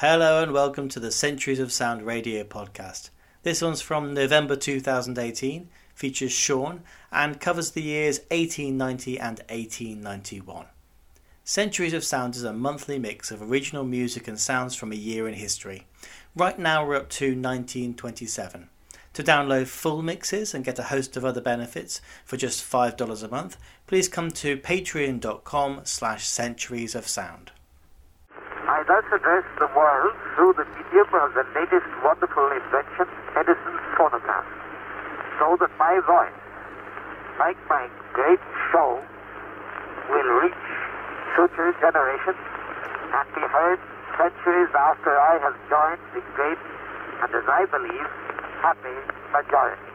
[0.00, 3.10] Hello and welcome to the Centuries of Sound radio podcast.
[3.42, 10.64] This one's from November 2018, features Sean, and covers the years 1890 and 1891.
[11.44, 15.28] Centuries of Sound is a monthly mix of original music and sounds from a year
[15.28, 15.86] in history.
[16.34, 18.70] Right now we're up to 1927.
[19.12, 23.28] To download full mixes and get a host of other benefits for just $5 a
[23.28, 27.52] month, please come to patreon.com slash centuries of sound.
[28.80, 34.48] I thus address the world through the medium of the latest wonderful invention, Edison's phonograph,
[35.36, 36.40] so that my voice,
[37.36, 38.40] like my great
[38.72, 39.04] show,
[40.08, 40.64] will reach
[41.36, 43.76] future generations and be heard
[44.16, 46.56] centuries after I have joined the great
[47.20, 48.08] and, as I believe,
[48.64, 48.96] happy
[49.28, 49.92] majority.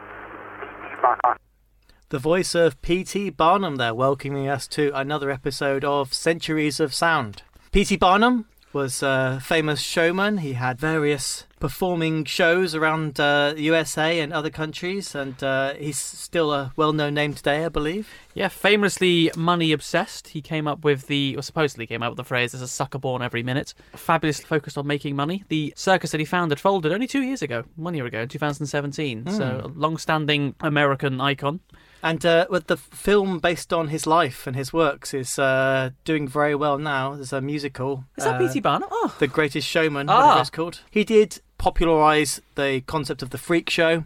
[2.10, 3.30] The voice of P.T.
[3.30, 7.42] Barnum there, welcoming us to another episode of Centuries of Sound.
[7.72, 7.96] P.T.
[7.96, 10.36] Barnum was a famous showman.
[10.36, 15.98] He had various performing shows around uh, the USA and other countries, and uh, he's
[15.98, 18.10] still a well-known name today, I believe.
[18.34, 20.28] Yeah, famously money obsessed.
[20.28, 22.98] He came up with the, or supposedly came up with the phrase, "There's a sucker
[22.98, 25.44] born every minute." Fabulously focused on making money.
[25.48, 29.24] The circus that he founded folded only two years ago, one year ago, in 2017.
[29.24, 29.36] Mm.
[29.38, 31.60] So, a long-standing American icon.
[32.02, 36.28] And uh, with the film based on his life and his works is uh, doing
[36.28, 37.14] very well now.
[37.14, 38.04] There's a musical.
[38.16, 38.60] Is that uh, P.T.
[38.60, 38.88] Barnum?
[38.92, 40.20] Oh, The Greatest Showman, Ah.
[40.20, 40.80] whatever it's called.
[40.90, 44.04] He did popularise the concept of the freak show,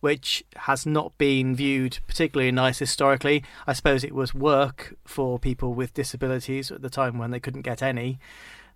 [0.00, 3.44] which has not been viewed particularly nice historically.
[3.66, 7.62] I suppose it was work for people with disabilities at the time when they couldn't
[7.62, 8.18] get any.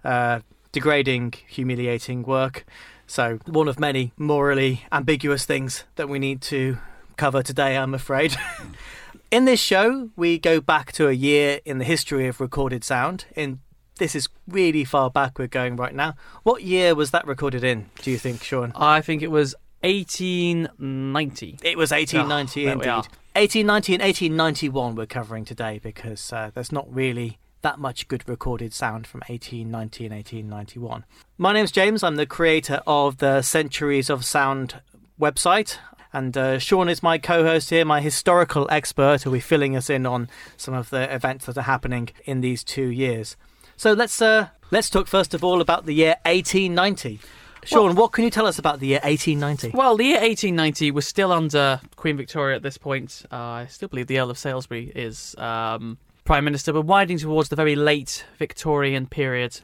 [0.05, 0.41] Uh,
[0.73, 2.65] degrading, humiliating work.
[3.07, 6.79] So, one of many morally ambiguous things that we need to
[7.23, 8.35] cover today, I'm afraid.
[9.31, 13.27] in this show, we go back to a year in the history of recorded sound.
[13.37, 13.61] In
[13.99, 16.17] this is really far back we're going right now.
[16.43, 18.73] What year was that recorded in, do you think, Sean?
[18.75, 21.61] I think it was 1890.
[21.63, 22.89] It was 1890 Oh, indeed.
[22.89, 28.75] 1890 and 1891 we're covering today because uh, there's not really that much good recorded
[28.75, 31.05] sound from 1890 and 1891.
[31.39, 32.03] My name's James.
[32.03, 34.81] I'm the creator of the Centuries of Sound
[35.21, 35.79] website.
[36.13, 39.89] And uh, Sean is my co host here, my historical expert, who'll be filling us
[39.89, 43.37] in on some of the events that are happening in these two years.
[43.77, 47.21] So let's uh, let's talk first of all about the year 1890.
[47.65, 49.77] Sean, what can you tell us about the year 1890?
[49.77, 53.25] Well, the year 1890 was still under Queen Victoria at this point.
[53.31, 57.51] Uh, I still believe the Earl of Salisbury is um, Prime Minister, but winding towards
[57.51, 59.61] the very late Victorian period.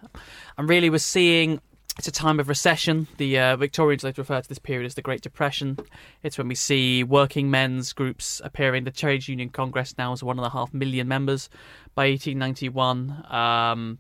[0.57, 1.61] And really, we're seeing
[1.99, 3.09] it's a time of recession.
[3.17, 5.79] The uh, Victorians to refer to this period as the Great Depression.
[6.23, 8.85] It's when we see working men's groups appearing.
[8.85, 11.51] The Trades Union Congress now has one and a half million members.
[11.97, 13.99] By 1891, um,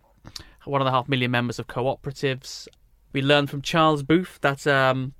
[0.64, 2.68] one and a half million members of cooperatives.
[3.12, 5.14] We learn from Charles Booth that um,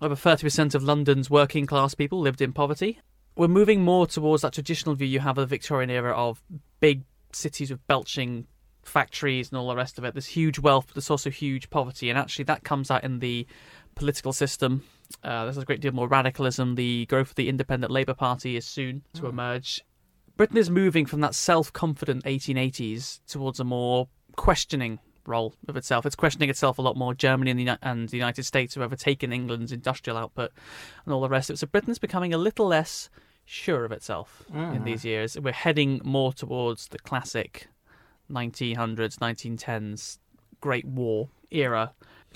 [0.00, 3.00] over 30% of London's working class people lived in poverty.
[3.34, 6.40] We're moving more towards that traditional view you have of the Victorian era of
[6.78, 7.02] big
[7.32, 8.46] cities with belching
[8.86, 10.14] factories and all the rest of it.
[10.14, 13.46] There's huge wealth, but there's also huge poverty, and actually that comes out in the
[13.94, 14.84] political system.
[15.22, 16.74] Uh, there's a great deal more radicalism.
[16.74, 19.84] The growth of the Independent Labour Party is soon to emerge.
[20.36, 26.06] Britain is moving from that self-confident 1880s towards a more questioning role of itself.
[26.06, 27.14] It's questioning itself a lot more.
[27.14, 30.52] Germany and the, and the United States have overtaken England's industrial output
[31.04, 31.58] and all the rest of it.
[31.58, 33.08] So Britain's becoming a little less
[33.44, 35.38] sure of itself in these years.
[35.38, 37.68] We're heading more towards the classic
[38.30, 40.18] 1900s, 1910s
[40.60, 41.92] Great War era.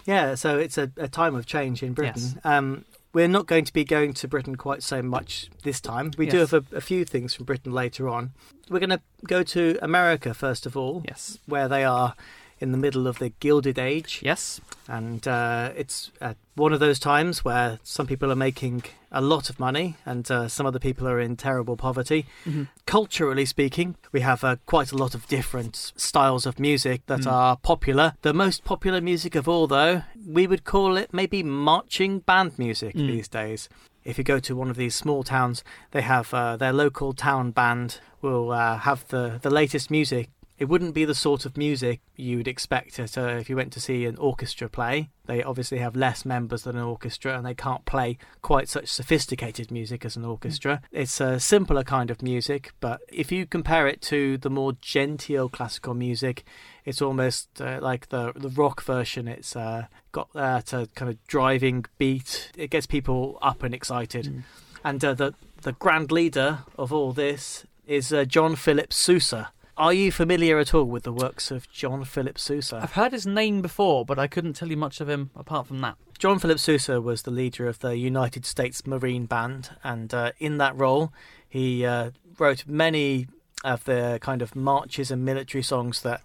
[0.07, 2.23] Yeah, so it's a, a time of change in Britain.
[2.23, 2.39] Yes.
[2.45, 6.13] Um, we're not going to be going to Britain quite so much this time.
[6.17, 8.31] We do have a, a few things from Britain later on.
[8.69, 11.39] We're going to go to America first of all, Yes.
[11.47, 12.15] where they are
[12.61, 14.21] in the middle of the Gilded Age.
[14.23, 14.61] Yes.
[14.87, 19.49] And uh, it's uh, one of those times where some people are making a lot
[19.51, 22.27] of money and uh, some other people are in terrible poverty.
[22.45, 22.65] Mm-hmm.
[22.87, 27.33] Culturally speaking, we have uh, quite a lot of different styles of music that Mm.
[27.33, 28.15] are popular.
[28.23, 32.95] The most popular music of all, though, we would call it maybe marching band music
[32.95, 33.07] Mm.
[33.07, 33.69] these days.
[34.05, 35.63] If you go to one of these small towns,
[35.93, 40.29] they have uh, their local town band will uh, have the, the latest music.
[40.61, 44.19] It wouldn't be the sort of music you'd expect if you went to see an
[44.19, 45.09] orchestra play.
[45.25, 49.71] They obviously have less members than an orchestra and they can't play quite such sophisticated
[49.71, 50.83] music as an orchestra.
[50.93, 55.49] It's a simpler kind of music, but if you compare it to the more genteel
[55.49, 56.45] classical music,
[56.85, 59.29] it's almost uh, like the the rock version.
[59.29, 62.53] It's uh, got that uh, kind of driving beat.
[62.55, 64.45] It gets people up and excited.
[64.85, 69.53] And uh, the the grand leader of all this is uh, John Philip Sousa.
[69.81, 72.81] Are you familiar at all with the works of John Philip Sousa?
[72.83, 75.81] I've heard his name before, but I couldn't tell you much of him apart from
[75.81, 75.97] that.
[76.19, 80.59] John Philip Sousa was the leader of the United States Marine Band, and uh, in
[80.59, 81.15] that role,
[81.49, 83.27] he uh, wrote many
[83.65, 86.21] of the kind of marches and military songs that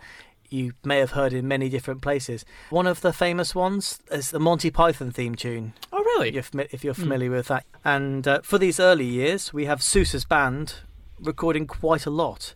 [0.50, 2.44] you may have heard in many different places.
[2.72, 5.72] One of the famous ones is the Monty Python theme tune.
[5.94, 6.36] Oh, really?
[6.36, 7.66] If, if you're familiar with that.
[7.86, 10.80] And uh, for these early years, we have Sousa's band
[11.22, 12.54] recording quite a lot.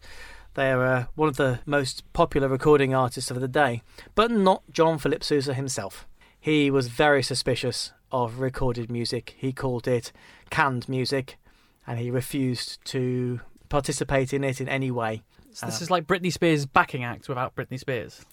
[0.59, 3.81] They're uh, one of the most popular recording artists of the day,
[4.13, 6.05] but not John Philip Sousa himself.
[6.37, 9.35] He was very suspicious of recorded music.
[9.37, 10.11] He called it
[10.49, 11.37] canned music,
[11.87, 13.39] and he refused to
[13.69, 15.21] participate in it in any way.
[15.53, 18.25] So this is like Britney Spears' backing act without Britney Spears.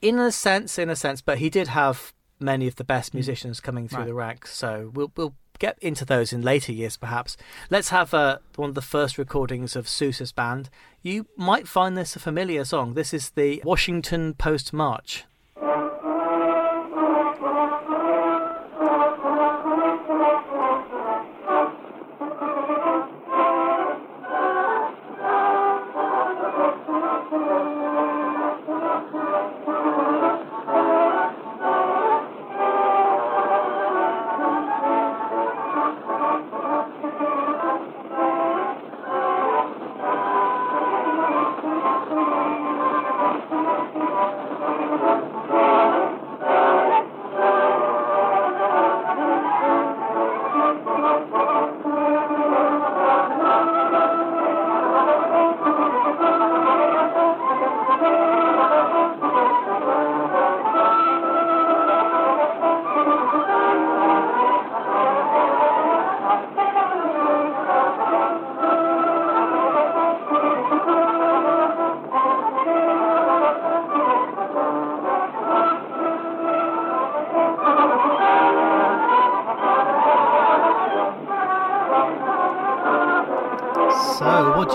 [0.00, 3.60] In a sense, in a sense, but he did have many of the best musicians
[3.60, 4.06] coming through Right.
[4.06, 7.36] the ranks, so we'll we'll get into those in later years, perhaps.
[7.70, 10.70] Let's have uh, one of the first recordings of Sousa's band.
[11.02, 12.94] You might find this a familiar song.
[12.94, 15.24] This is the Washington Post March.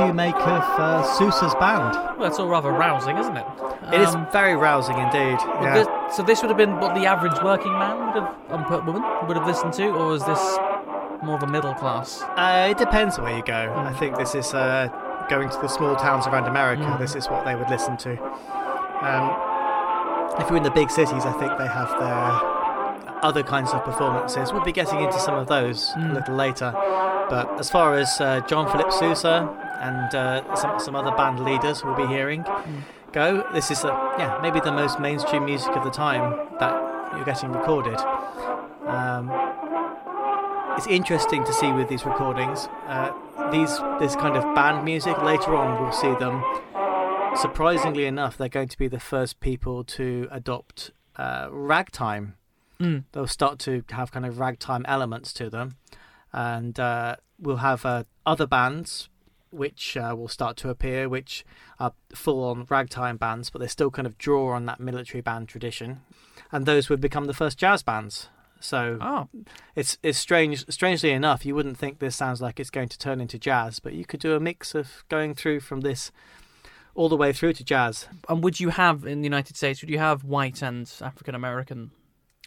[0.01, 1.94] Do you make of uh, Sousa's band?
[2.18, 3.45] Well, that's all rather rousing, isn't it?
[3.94, 5.38] It is Um, very rousing indeed.
[5.62, 5.74] Yeah.
[5.74, 9.03] this, so this would have been what the average working man would have, unput woman
[9.27, 10.57] would have listened to, or was this
[11.24, 12.21] more of a middle class?
[12.38, 13.74] Uh, it depends where you go.
[13.77, 14.88] I think this is uh,
[15.30, 16.83] going to the small towns around America.
[16.83, 17.00] Mm.
[17.00, 18.12] This is what they would listen to.
[19.01, 19.36] Um,
[20.39, 24.51] if you're in the big cities, I think they have their other kinds of performances.
[24.51, 26.13] We'll be getting into some of those a Mm.
[26.13, 26.71] little later.
[27.30, 29.48] But as far as uh, John Philip Sousa
[29.81, 32.45] and uh, some some other band leaders we'll be hearing
[33.12, 36.74] go, this is uh, yeah maybe the most mainstream music of the time that
[37.13, 38.00] you're getting recorded.
[38.86, 39.30] Um,
[40.78, 42.69] it's interesting to see with these recordings.
[42.88, 43.12] Uh,
[43.51, 46.44] these this kind of band music later on we'll see them.
[47.36, 52.36] Surprisingly enough, they're going to be the first people to adopt uh, ragtime.
[52.80, 53.06] Mm.
[53.12, 55.77] They'll start to have kind of ragtime elements to them,
[56.34, 59.10] and uh, we'll have uh, other bands
[59.51, 61.45] which uh, will start to appear, which
[61.80, 66.01] are full-on ragtime bands, but they still kind of draw on that military band tradition,
[66.51, 68.30] and those would become the first jazz bands.
[68.59, 69.27] So Oh,
[69.75, 70.65] it's it's strange.
[70.69, 73.94] Strangely enough, you wouldn't think this sounds like it's going to turn into jazz, but
[73.94, 76.12] you could do a mix of going through from this
[76.94, 78.07] all the way through to jazz.
[78.30, 79.81] and would you have in the United States?
[79.81, 81.89] Would you have white and African American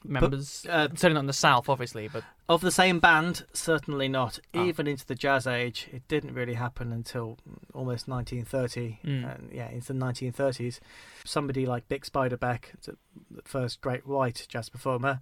[0.05, 0.67] members?
[0.69, 4.39] Uh, Certainly not in the South, obviously, but of the same band, certainly not.
[4.53, 4.65] Oh.
[4.65, 7.39] Even into the jazz age, it didn't really happen until
[7.73, 8.99] almost 1930.
[9.05, 9.35] Mm.
[9.35, 10.81] And yeah, into the 1930s,
[11.25, 12.97] somebody like Bix Beiderbecke, the
[13.31, 15.21] the first great white jazz performer,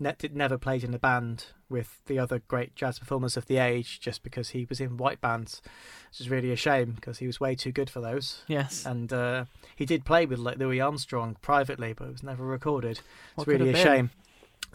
[0.00, 3.58] ne- did- never played in a band with the other great jazz performers of the
[3.58, 5.62] age just because he was in white bands.
[6.10, 8.42] Which is really a shame because he was way too good for those.
[8.48, 8.84] yes.
[8.86, 9.44] And uh,
[9.76, 12.98] he did play with like Louis Armstrong privately, but it was never recorded.
[12.98, 13.02] It's
[13.36, 13.82] What could really a been?
[13.84, 14.10] shame.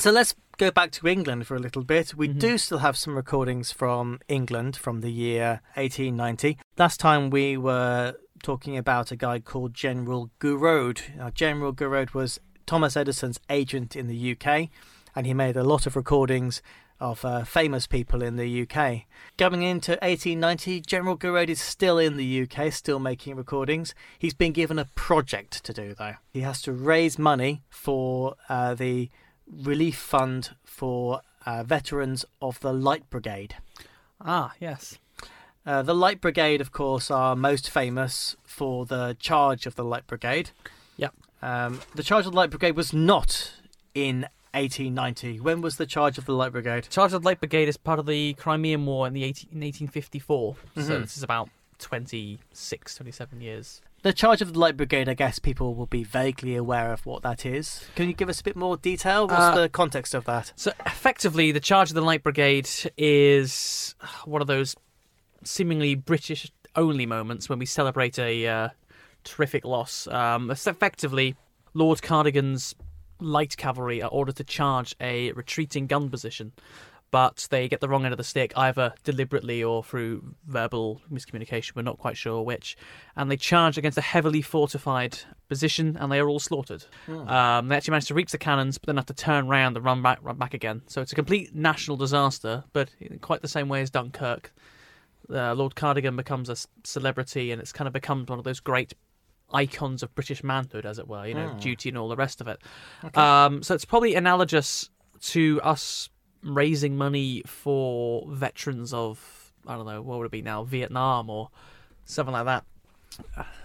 [0.01, 2.15] So let's go back to England for a little bit.
[2.15, 2.39] We Mhm.
[2.39, 6.57] do still have some recordings from England from the year 1890.
[6.75, 11.01] Last time we were talking about a guy called General Gouraud.
[11.15, 14.71] Now, General Gouraud was Thomas Edison's agent in the UK,
[15.15, 16.63] and he made a lot of recordings
[16.99, 19.05] of uh, famous people in the UK.
[19.37, 23.93] Going into 1890, General Gouraud is still in the UK, still making recordings.
[24.17, 26.15] He's been given a project to do, though.
[26.33, 29.11] He has to raise money for uh, the
[29.51, 33.55] relief fund for uh, veterans of the Light Brigade.
[34.23, 34.97] Ah, yes.
[35.65, 40.07] Uh, the Light Brigade, of course, are most famous for the charge of the Light
[40.07, 40.51] Brigade.
[40.97, 41.13] Yep.
[41.41, 43.53] Um, the charge of the Light Brigade was not
[43.93, 44.21] in
[44.53, 45.39] 1890.
[45.39, 46.87] When was the charge of the Light Brigade?
[46.89, 49.59] Charge of the Light Brigade is part of the Crimean War in the 18, in
[49.63, 50.55] 1854.
[50.75, 51.01] So Mhm.
[51.01, 53.81] this is about 26, 27 years.
[54.03, 57.21] The charge of the Light Brigade, I guess people will be vaguely aware of what
[57.21, 57.85] that is.
[57.95, 59.27] Can you give us a bit more detail?
[59.27, 60.53] What's Uh, the context of that?
[60.55, 62.67] So effectively, the charge of the Light Brigade
[62.97, 63.93] is
[64.25, 64.75] one of those
[65.43, 68.69] seemingly British-only moments when we celebrate a uh,
[69.23, 70.07] terrific loss.
[70.07, 71.35] Um, effectively,
[71.75, 72.73] Lord Cardigan's
[73.19, 76.53] light cavalry are ordered to charge a retreating gun position,
[77.11, 81.75] but they get the wrong end of the stick, either deliberately or through verbal miscommunication.
[81.75, 82.77] We're not quite sure which,
[83.15, 86.85] and they charge against a heavily fortified position, and they are all slaughtered.
[87.07, 89.85] Um, they actually manage to reach the cannons, but then have to turn round and
[89.85, 90.81] run back, run back again.
[90.87, 94.53] So it's a complete national disaster, but in quite the same way as Dunkirk.
[95.29, 98.93] Uh, Lord Cardigan becomes a celebrity, and it's kind of become one of those great
[99.53, 101.25] icons of British manhood, as it were.
[101.27, 101.59] You know, Hmm.
[101.59, 102.61] duty and all the rest of it.
[103.15, 104.89] Um, so it's probably analogous
[105.21, 106.09] to us
[106.43, 111.49] raising money for veterans of I don't know what would it be now, Vietnam or
[112.05, 112.63] something like that.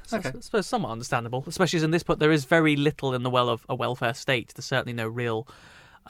[0.06, 0.30] So Okay.
[0.36, 3.30] I suppose somewhat understandable, especially as in this point there is very little in the
[3.30, 4.52] well of a welfare state.
[4.54, 5.48] There's certainly no real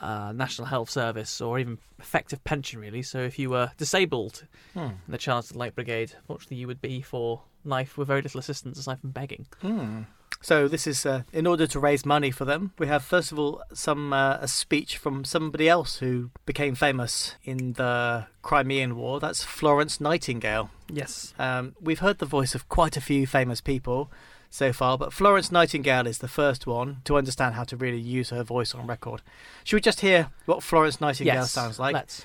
[0.01, 3.03] uh, national health service or even effective pension, really.
[3.03, 4.45] So if you were disabled
[4.75, 4.79] Hmm.
[4.81, 8.79] in the Charles Light Brigade, fortunately you would be for life with very little assistance
[8.79, 9.47] aside from begging.
[9.63, 10.03] Hmm.
[10.41, 12.73] So this is uh, in order to raise money for them.
[12.79, 17.35] We have first of all some uh, a speech from somebody else who became famous
[17.45, 19.21] in the Crimean War.
[19.21, 20.71] That's Florence Nightingale.
[20.89, 21.35] Yes.
[21.39, 24.11] Um, we've heard the voice of quite a few famous people
[24.49, 28.31] so far, but Florence Nightingale is the first one to understand how to really use
[28.31, 29.23] her voice on record.
[29.65, 31.51] Should we just hear what Florence Nightingale yes.
[31.51, 31.95] sounds like?
[31.95, 32.25] Let's.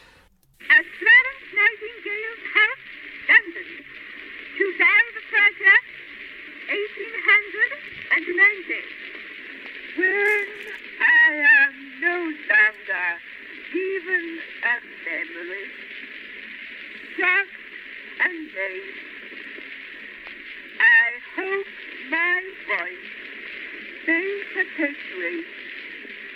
[0.70, 2.78] As Florence Nightingale has
[3.28, 3.68] London,
[4.58, 4.78] 2000
[5.32, 5.76] Prussia,
[8.12, 8.76] 1890.
[9.96, 10.48] When
[11.00, 11.32] I
[11.64, 12.18] am no
[12.52, 13.08] longer
[13.72, 14.26] even
[14.68, 14.76] a
[15.08, 15.68] memory,
[17.16, 17.56] just
[18.20, 18.96] a name,
[20.76, 21.08] I
[21.40, 21.72] hope
[22.12, 23.12] my voice
[24.08, 25.48] may perpetuate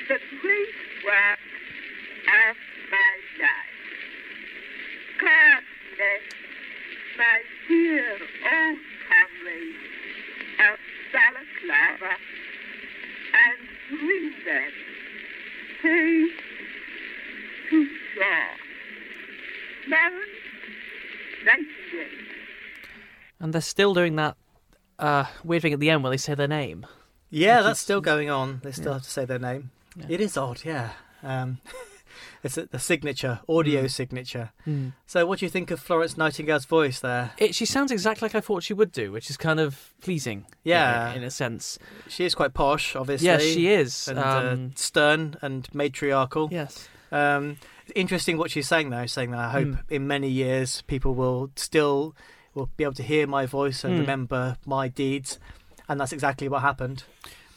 [0.07, 1.39] the great work
[2.23, 2.55] of
[2.87, 3.13] my
[3.43, 3.75] life.
[5.19, 6.23] God bless
[7.17, 8.79] my dear old
[9.11, 9.95] comrades
[10.59, 10.84] of
[11.15, 12.13] Balaclava
[13.33, 14.73] and bring them safe
[15.81, 16.29] to
[17.69, 18.51] shore.
[19.85, 20.25] Florence
[21.45, 22.25] Nightingale.
[23.39, 24.35] And they're still doing that
[24.99, 26.85] uh, weird thing at the end where they say their name.
[27.29, 28.59] Yeah, Which that's is- still going on.
[28.63, 28.93] They still Yeah.
[28.93, 29.71] have to say their name.
[29.95, 30.05] Yeah.
[30.09, 30.91] It is odd, yeah.
[31.23, 31.59] Um,
[32.43, 33.91] it's the signature, audio Mm.
[33.91, 34.51] signature.
[35.05, 37.31] So, what do you think of Florence Nightingale's voice there?
[37.37, 40.45] It, she sounds exactly like I thought she would do, which is kind of pleasing.
[40.63, 41.11] Yeah.
[41.11, 41.77] in, in a sense.
[42.07, 43.27] She is quite posh, obviously.
[43.27, 44.07] Yes, she is.
[44.07, 46.49] And um, uh, stern and matriarchal.
[46.51, 46.87] yes.
[47.11, 47.57] Um,
[47.95, 49.79] interesting what she's saying though, saying that I hope Mm.
[49.89, 52.15] in many years people will still
[52.55, 53.99] will be able to hear my voice and Mm.
[53.99, 55.39] remember my deeds,
[55.87, 57.03] and that's exactly what happened.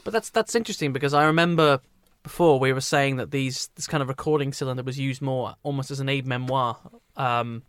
[0.04, 1.80] But that's that's interesting because I remember
[2.22, 5.90] before we were saying that these this kind of recording cylinder was used more almost
[5.90, 6.76] as an aid memoir.
[7.16, 7.62] Um,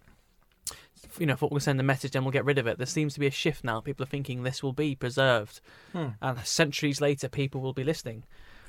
[1.17, 2.77] you know, if we're send a message, then we'll get rid of it.
[2.77, 3.79] There seems to be a shift now.
[3.81, 5.61] People are thinking this will be preserved,
[5.93, 6.09] Hmm.
[6.21, 8.23] and centuries later, people will be listening.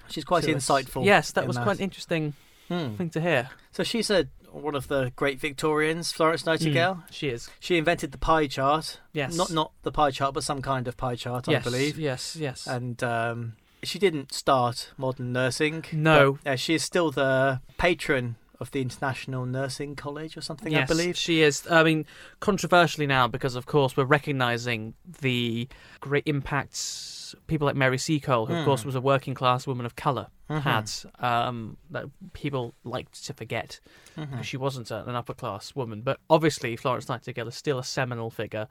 [0.09, 0.51] She's quite us.
[0.51, 1.05] insightful.
[1.05, 2.35] Yes, that in was quite an interesting
[2.69, 2.95] Hmm.
[2.97, 3.51] thing to hear.
[3.73, 6.97] So she's a one of the great Victorians, Florence Nightingale.
[6.97, 7.49] Mm, she is.
[7.61, 9.01] She invented the pie chart.
[9.13, 9.37] Yes.
[9.37, 11.99] Not not the pie chart, but some kind of pie chart, yes, I believe.
[11.99, 12.35] Yes.
[12.37, 12.67] Yes.
[12.67, 15.85] And um, she didn't start modern nursing.
[15.93, 16.39] No.
[16.45, 20.83] but, uh, she is still the patron of the International Nursing College or something, yes,
[20.83, 21.17] I believe.
[21.17, 21.67] she is.
[21.71, 22.05] I mean,
[22.41, 25.67] controversially now because, of course, we're recognizing the
[26.01, 28.65] great impacts people like Mary Seacole, who of Hmm.
[28.67, 30.61] course was a working class woman of color Mhm.
[30.63, 30.91] had.
[31.25, 33.79] Um, that people liked to forget
[34.17, 34.43] Mhm.
[34.43, 36.03] she wasn't an upper class woman.
[36.03, 38.67] But obviously, Florence Nightingale is still a seminal figure,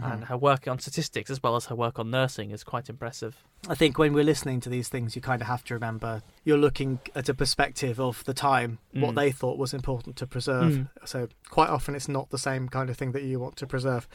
[0.00, 0.12] Mhm.
[0.12, 3.36] and her work on statistics as well as her work on nursing is quite impressive.
[3.68, 6.56] I think when we're listening to these things, you kind of have to remember you're
[6.58, 9.16] looking at a perspective of the time, what Mm.
[9.16, 10.72] they thought was important to preserve.
[10.72, 10.88] Mm.
[11.04, 14.08] So quite often it's not the same kind of thing that you want to preserve.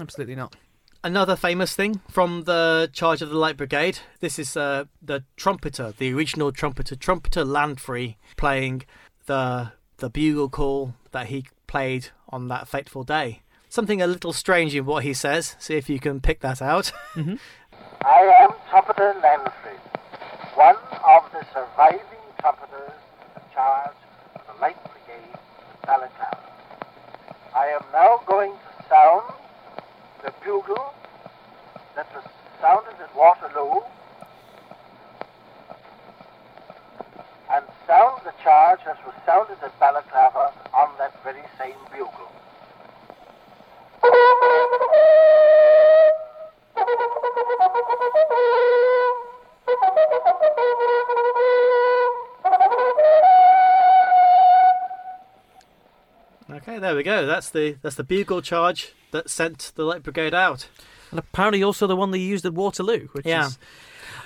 [0.00, 0.56] Absolutely not.
[1.04, 3.98] Another famous thing from the Charge of the Light Brigade.
[4.20, 8.84] This is uh, the trumpeter, the original trumpeter, trumpeter Landfrey, playing
[9.26, 13.42] the the bugle call that he played on that fateful day.
[13.72, 15.56] Something a little strange in what he says.
[15.58, 16.88] See if you can pick that out.
[17.14, 17.36] hmm
[18.04, 19.78] I am Trumpeter Landfrey,
[20.54, 22.92] one of the surviving trumpeters
[23.34, 23.96] in charge
[24.34, 26.52] of the Light Brigade at Balaclava.
[27.56, 29.32] I am now going to sound
[30.22, 30.92] the bugle
[31.96, 32.24] that was
[32.60, 33.80] sounded at Waterloo
[37.54, 42.28] and sound the charge that was sounded at Balaclava on that very same bugle.
[56.50, 57.26] Okay, there we go.
[57.26, 60.68] That's the that's the bugle charge that sent the Light Brigade out.
[61.10, 63.46] And apparently also the one they used at Waterloo, which yeah.
[63.46, 63.58] is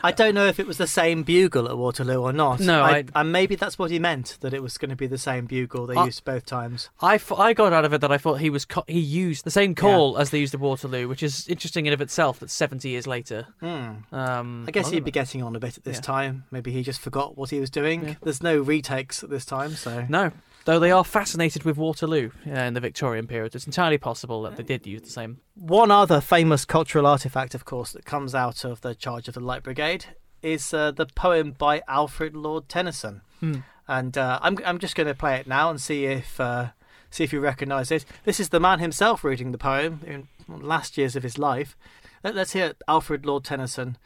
[0.06, 2.60] I don't know if it was the same bugle at Waterloo or not.
[2.60, 5.06] No, I, I- and maybe that's what he meant that it was going to be
[5.06, 6.88] the same bugle they I- used both times.
[7.00, 9.44] I, f- I got out of it that I thought he was co- he used
[9.44, 12.38] the same call as they used at Waterloo, which is interesting in of itself.
[12.40, 14.14] That seventy years later, Hmm.
[14.14, 15.04] um, I guess he'd know.
[15.04, 16.02] be getting on a bit at this Yeah.
[16.02, 16.44] time.
[16.50, 18.04] Maybe he just forgot what he was doing.
[18.08, 18.14] Yeah.
[18.22, 20.30] There's no retakes at this time, so No,
[20.66, 23.54] though they are fascinated with Waterloo uh, in the Victorian period.
[23.54, 25.38] It's entirely possible that they did use the same.
[25.54, 29.40] One other famous cultural artifact, of course, that comes out of the charge of the
[29.40, 30.04] Light Brigade
[30.42, 33.60] is uh, the poem by Alfred Lord Tennyson, Hmm.
[33.88, 36.68] and uh, I'm I'm just going to play it now and see if uh,
[37.10, 38.04] see if you recognise it.
[38.24, 41.76] This is the man himself reading the poem in last years of his life.
[42.22, 43.98] Let, us hear Alfred Lord Tennyson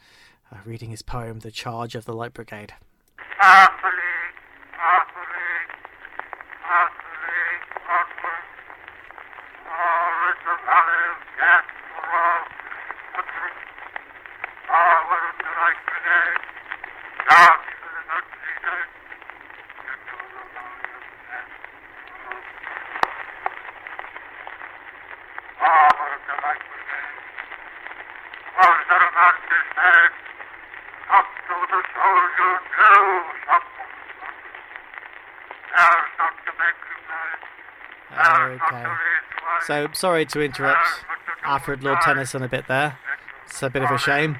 [0.51, 2.73] uh, reading his poem, "The Charge of the Light Brigade."
[3.17, 4.15] Carefully,
[4.77, 5.51] carefully,
[6.61, 7.47] carefully,
[7.89, 8.45] onward.
[9.67, 12.43] Oh, it's a valley of death for all
[13.15, 13.51] country.
[14.67, 16.41] Forward of the right brigade,
[17.31, 18.87] down to the ugly dead.
[19.89, 21.49] Into the valley of death.
[25.61, 27.17] Forward of the right brigade.
[28.57, 30.11] Was there a master's head?
[31.11, 32.93] Up to the soldier, no,
[33.51, 33.65] up
[35.71, 37.39] There's not to make you mad.
[38.11, 38.83] There's not Okay.
[38.83, 39.50] to raise one.
[39.67, 40.85] So sorry to interrupt
[41.43, 42.97] Alfred Lord Tennyson a bit there.
[43.45, 44.37] It's a bit of a shame,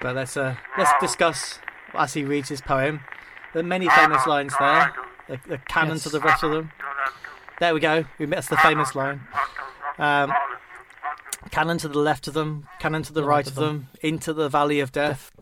[0.00, 1.58] but let's uh, let's discuss
[1.94, 3.00] as he reads his poem.
[3.52, 4.92] There are many famous lines there.
[5.28, 6.04] The, the cannon Yes.
[6.04, 6.70] to the rest of them.
[7.60, 8.04] There we go.
[8.18, 9.22] We That's the famous line.
[9.98, 10.32] Um,
[11.50, 14.80] cannon to the left of them, cannon to the right of them, into the valley
[14.80, 15.32] of death.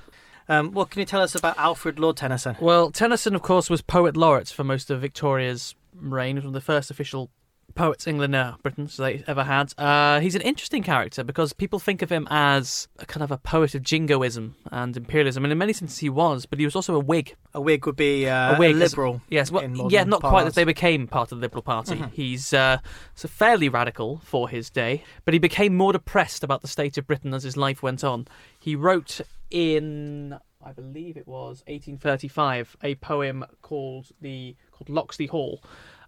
[0.49, 2.57] Um, what can you tell us about Alfred Lord Tennyson?
[2.61, 6.37] Well, Tennyson, of course, was poet laureate for most of Victoria's reign.
[6.37, 7.31] He was one of the first official
[7.77, 9.73] poets England, uh, Britain, so they ever had.
[9.79, 13.39] Uh, he's an interesting character because people think of him as a kind of a
[13.39, 16.47] poet of jingoism and imperialism, and in many senses he was.
[16.47, 17.37] But he was also a Whig.
[17.55, 19.21] A Whig would be uh, a Whig, as- liberal.
[19.29, 22.03] Yes, well, yeah, not quite that they became part of the Liberal Party.
[22.13, 22.79] He's uh,
[23.15, 27.07] so fairly radical for his day, but he became more depressed about the state of
[27.07, 28.27] Britain as his life went on.
[28.59, 29.21] He wrote
[29.51, 35.63] in, I believe it was 1835, a poem called the called Locksley Hall.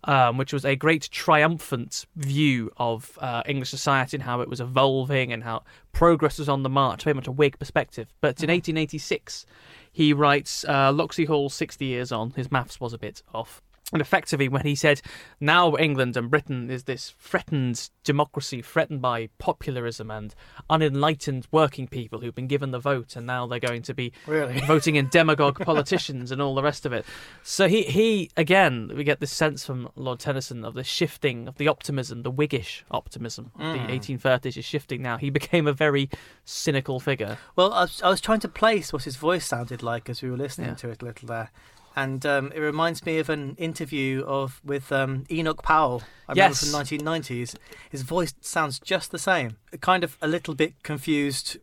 [0.05, 4.61] Um, which was a great triumphant view of uh, English society and how it was
[4.61, 8.07] evolving and how progress was on the march, very much a Whig perspective.
[8.21, 9.45] But in 1886,
[9.91, 12.31] he writes uh, Locksley Hall 60 years on.
[12.37, 13.61] His maths was a bit off.
[13.91, 15.01] And effectively, when he said,
[15.41, 20.35] now England and Britain is this threatened democracy, threatened by popularism and
[20.69, 24.61] unenlightened working people who've been given the vote, and now they're going to be Really?
[24.67, 27.07] voting in demagogue politicians and all the rest of it.
[27.43, 31.57] So he, he again, we get this sense from Lord Tennyson of the shifting of
[31.57, 33.99] the optimism, the Whiggish optimism of the mm.
[33.99, 35.17] 1830s is shifting now.
[35.17, 36.11] He became a very
[36.45, 37.39] cynical figure.
[37.57, 40.31] Well, I was, I was trying to place what his voice sounded like as we
[40.31, 40.75] were listening Yeah.
[40.75, 41.51] to it a little there,
[41.97, 46.03] and um, it reminds me of an interview of with um, Enoch Powell.
[46.29, 46.63] I Yes.
[46.63, 47.55] remember from 1990s.
[47.91, 49.57] His voice sounds just the same.
[49.81, 51.57] Kind of a little bit confused.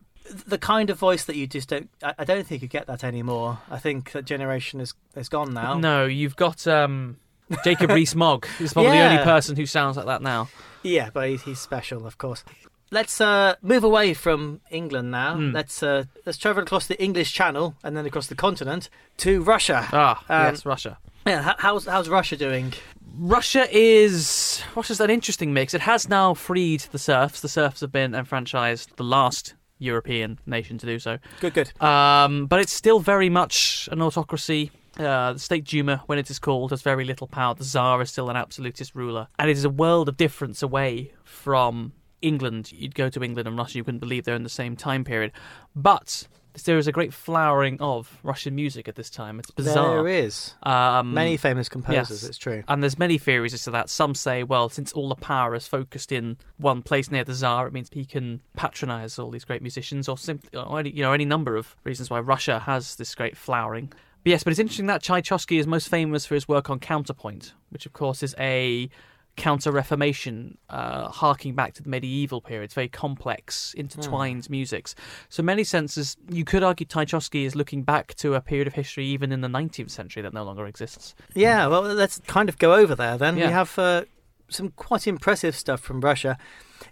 [0.47, 1.89] The kind of voice that you just don't.
[2.03, 3.59] I, I don't think you get that anymore.
[3.69, 5.77] I think that generation is is gone now.
[5.77, 7.17] No, you've got um,
[7.63, 10.49] Jacob Rees-Mogg, He's probably the only person who sounds like that now.
[10.81, 12.43] Yeah, but he's, he's special, of course.
[12.91, 15.35] Let's uh, move away from England now.
[15.35, 15.51] Hmm.
[15.51, 19.87] Let's uh, let's travel across the English Channel and then across the continent to Russia.
[19.91, 20.97] Ah, Um, yes, Russia.
[21.25, 22.73] Yeah, how's how's Russia doing?
[23.17, 25.73] Russia is Russia's an interesting mix.
[25.73, 27.41] It has now freed the serfs.
[27.41, 31.17] The serfs have been enfranchised, the last European nation to do so.
[31.41, 31.81] Good, good.
[31.81, 34.71] Um, but it's still very much an autocracy.
[34.97, 37.53] Uh, the State Duma, when it is called, has very little power.
[37.55, 39.27] The Tsar is still an absolutist ruler.
[39.39, 42.71] And it is a world of difference away from England.
[42.71, 45.31] You'd go to England and Russia, you couldn't believe they're in the same time period.
[45.75, 46.27] But
[46.63, 49.39] there is a great flowering of Russian music at this time.
[49.39, 49.95] It's bizarre.
[50.03, 52.21] There is Um, many famous composers.
[52.21, 52.23] yes.
[52.23, 52.63] It's true.
[52.69, 53.89] and there's many theories as to that.
[53.89, 57.67] Some say, well, since all the power is focused in one place near the Tsar,
[57.67, 61.11] it means he can patronize all these great musicians, or simply, or any, you know,
[61.11, 63.87] any number of reasons why Russia has this great flowering.
[64.23, 67.53] But yes, but it's interesting that Tchaikovsky is most famous for his work on counterpoint,
[67.69, 68.89] which of course is a
[69.35, 72.65] counter-reformation, uh, harking back to the medieval period.
[72.65, 74.95] It's very complex, intertwined musics.
[75.29, 78.73] So in many senses, you could argue Tchaikovsky is looking back to a period of
[78.73, 81.15] history even in the 19th century that no longer exists.
[81.33, 83.37] Yeah, well, let's kind of go over there then.
[83.37, 83.47] Yeah.
[83.47, 84.05] We have uh,
[84.49, 86.37] some quite impressive stuff from Russia.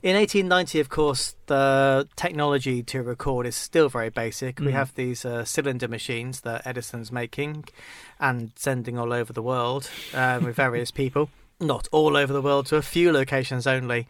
[0.01, 4.59] In 1890, of course, the technology to record is still very basic.
[4.59, 4.71] We Mhm.
[4.73, 7.65] have these uh, cylinder machines that Edison's making
[8.19, 11.29] and sending all over the world uh, with various people.
[11.59, 14.07] Not all over the world, to a few locations only.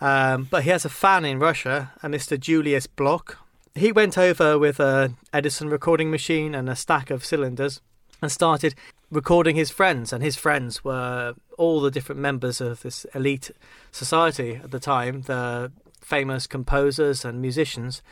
[0.00, 2.38] Um, but he has a fan in Russia, a Mr.
[2.38, 3.38] Julius Block.
[3.74, 7.80] He went over with a Edison recording machine and a stack of cylinders
[8.20, 8.74] and started
[9.10, 10.12] recording his friends.
[10.12, 13.50] And his friends were all the different members of this elite
[13.92, 18.02] society at the time, the famous composers and musicians.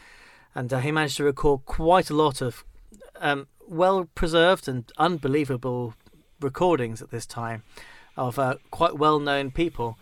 [0.54, 2.64] And uh, he managed to record quite a lot of
[3.20, 5.94] um, well preserved and unbelievable
[6.40, 7.62] recordings at this time
[8.16, 9.98] of uh, quite well known people.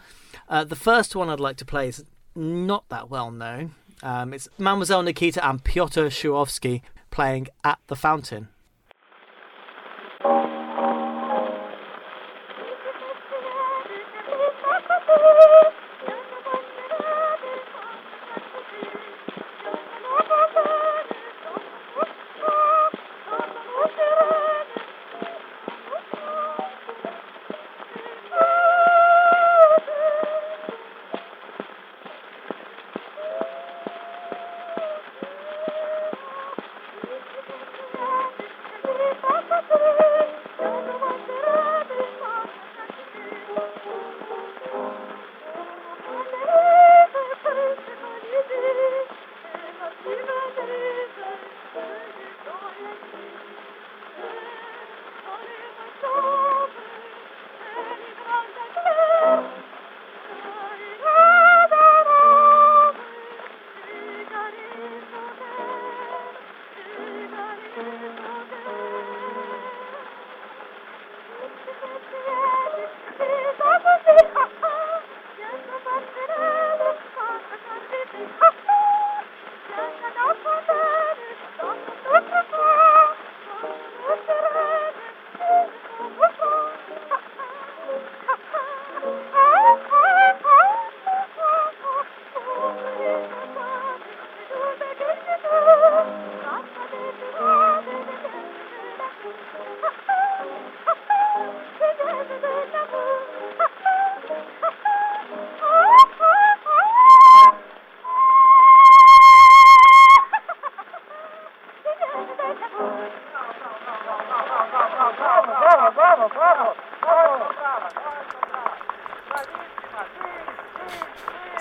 [0.48, 3.74] Uh, the first one I'd like to play is not that well known.
[4.02, 8.48] Um, it's Mademoiselle Nikita and Pyotr Shostakovsky playing at the fountain.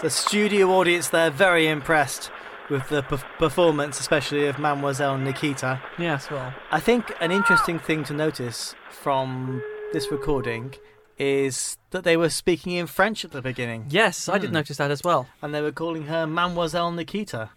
[0.02, 2.32] The studio audience there very impressed
[2.70, 5.82] with the perf- performance, especially of Mademoiselle Nikita.
[5.98, 6.54] Yes, well.
[6.72, 10.76] I think an interesting thing to notice from this recording
[11.18, 14.54] is that they were speaking in French at the beginning, Yes, I did Hmm.
[14.56, 15.28] notice that as well.
[15.42, 17.50] and they were calling her Mademoiselle Nikita.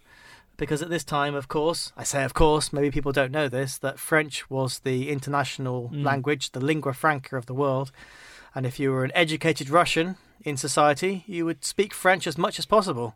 [0.57, 3.77] Because at this time, of course, I say of course, maybe people don't know this,
[3.79, 6.03] that French was the international Mm.
[6.05, 7.91] language, the lingua franca of the world.
[8.55, 12.59] And if you were an educated Russian in society, you would speak French as much
[12.59, 13.15] as possible.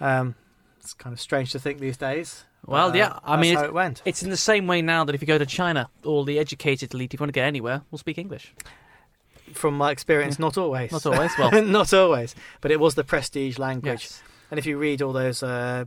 [0.00, 0.34] Um,
[0.80, 2.44] it's kind of strange to think these days.
[2.66, 4.02] Well, uh, yeah, I mean, it went.
[4.04, 6.94] It's in the same way now that if you go to China, all the educated
[6.94, 8.54] elite, if you want to get anywhere, will speak English.
[9.52, 10.92] From my experience, not always.
[10.92, 11.62] Not always, well.
[11.64, 12.34] not always.
[12.60, 14.02] But it was the prestige language.
[14.02, 14.22] Yes.
[14.50, 15.86] And if you read all those uh,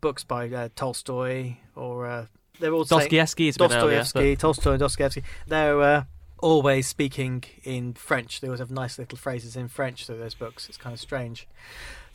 [0.00, 2.26] books by uh, Tolstoy or uh,
[2.60, 6.04] they're all saying- Dostoevsky earlier, Dostoevsky, Tolstoy, and Dostoevsky, they're uh,
[6.40, 8.40] always speaking in French.
[8.40, 10.68] They always have nice little phrases in French through those books.
[10.68, 11.46] It's kind of strange.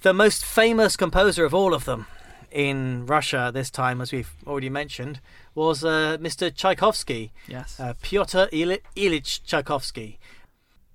[0.02, 2.08] The most famous composer of all of them
[2.52, 5.20] in Russia this time, as we've already mentioned,
[5.56, 6.54] was uh, Mr.
[6.54, 7.80] Tchaikovsky, yes.
[7.80, 10.20] uh, Pyotr Ili- Ilyich Tchaikovsky.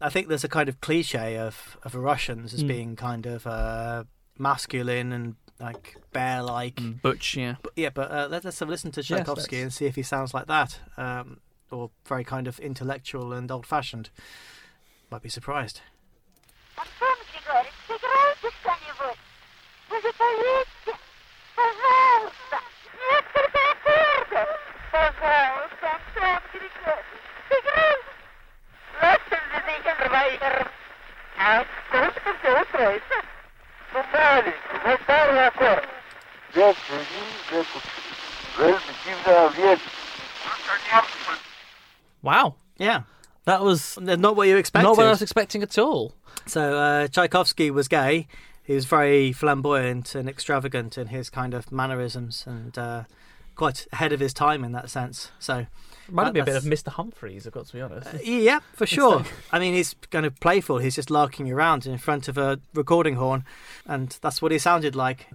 [0.00, 2.68] I think there's a kind of cliche of, of Russians as Mm.
[2.68, 4.04] being kind of uh,
[4.38, 6.76] masculine and like bear-like.
[6.76, 7.56] Mm, Butch, yeah.
[7.62, 9.62] But, yeah, but uh, let, let's have a listen to Tchaikovsky let's.
[9.62, 11.40] and see if he sounds like that, um,
[11.70, 14.10] or very kind of intellectual and old fashioned.
[15.10, 15.80] Might be surprised.
[42.30, 42.54] Wow.
[42.78, 43.02] Yeah,
[43.44, 44.86] That was not what you expected.
[44.86, 46.14] not what I was expecting at all.
[46.46, 48.28] So uh, Tchaikovsky was gay.
[48.62, 53.04] He was very flamboyant and extravagant in his kind of mannerisms, and uh,
[53.56, 55.32] quite ahead of his time in that sense.
[55.40, 55.66] So
[56.08, 56.88] Might be a bit of Mr.
[56.88, 58.06] Humphries, I've got to be honest.
[58.14, 59.24] Uh, yeah, for sure.
[59.50, 60.78] I mean, he's kind of playful.
[60.78, 63.44] He's just larking around in front of a recording horn,
[63.86, 65.26] and that's what he sounded like.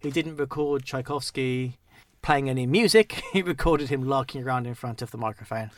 [0.00, 1.78] He didn't record Tchaikovsky
[2.22, 3.22] playing any music.
[3.32, 5.70] He recorded him larking around in front of the microphone.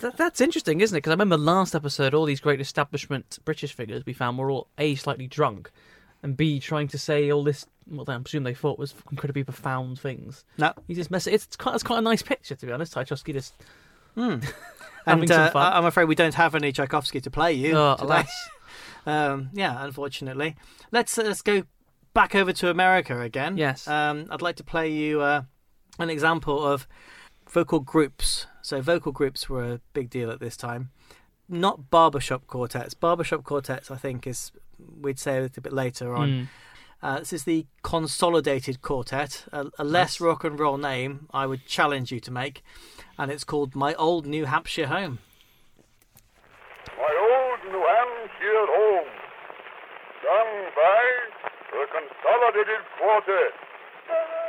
[0.00, 0.98] That, that's interesting, isn't it?
[0.98, 4.68] Because I remember last episode, all these great establishment British figures we found were all
[4.78, 5.70] A, slightly drunk,
[6.22, 10.00] and B, trying to say all this, what I presume they thought was incredibly profound
[10.00, 10.44] things.
[10.58, 10.72] No.
[10.88, 11.34] He's just messing.
[11.34, 12.94] It's quite, it's quite a nice picture, to be honest.
[12.94, 13.54] Tchaikovsky just.
[14.16, 14.40] Having
[15.06, 17.76] And some uh, I'm afraid we don't have any Tchaikovsky to play you.
[17.76, 18.06] Oh, today.
[18.06, 18.48] alas.
[19.06, 20.56] Um, yeah, unfortunately.
[20.90, 21.64] Let's uh, let's go
[22.14, 23.58] back over to America again.
[23.58, 23.86] Yes.
[23.86, 25.42] Um, I'd like to play you uh,
[25.98, 26.86] an example of
[27.48, 28.46] vocal groups.
[28.62, 30.90] So vocal groups were a big deal at this time.
[31.48, 32.94] Not barbershop quartets.
[32.94, 34.50] Barbershop quartets, I think, is
[35.00, 36.28] we'd say a little bit later on.
[36.28, 36.48] Mm.
[37.02, 41.66] Uh, this is the Consolidated Quartet, a, a less rock and roll name I would
[41.66, 42.62] challenge you to make,
[43.18, 45.18] and it's called My Old New Hampshire Home.
[46.96, 49.10] My old New Hampshire home,
[50.24, 51.04] sung by
[51.72, 54.43] the Consolidated Quartet.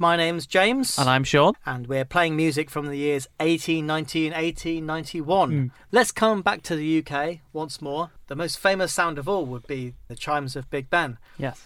[0.00, 0.96] My name's James.
[0.96, 1.54] And I'm Sean.
[1.66, 5.50] and we're playing music from the years 1890 and 1891.
[5.50, 5.66] Hmm.
[5.90, 8.10] Let's come back to the UK once more.
[8.28, 11.18] The most famous sound of all would be the chimes of Big Ben.
[11.36, 11.64] Yes.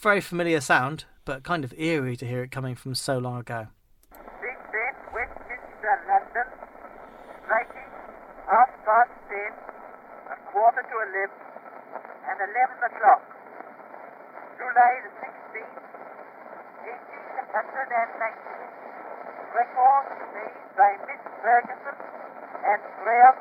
[0.00, 3.66] Very familiar sound, but kind of eerie to hear it coming from so long ago.
[4.10, 6.48] Big Ben, Westminster, London,
[7.42, 7.90] striking
[8.46, 9.52] half past ten,
[10.30, 11.38] a quarter to eleven,
[12.30, 13.22] and eleven o'clock.
[14.58, 15.10] July the
[17.52, 18.64] sixteenth, eighteen hundred and ninety.
[19.52, 21.96] Record made by Miss Ferguson
[22.64, 23.36] and Graham.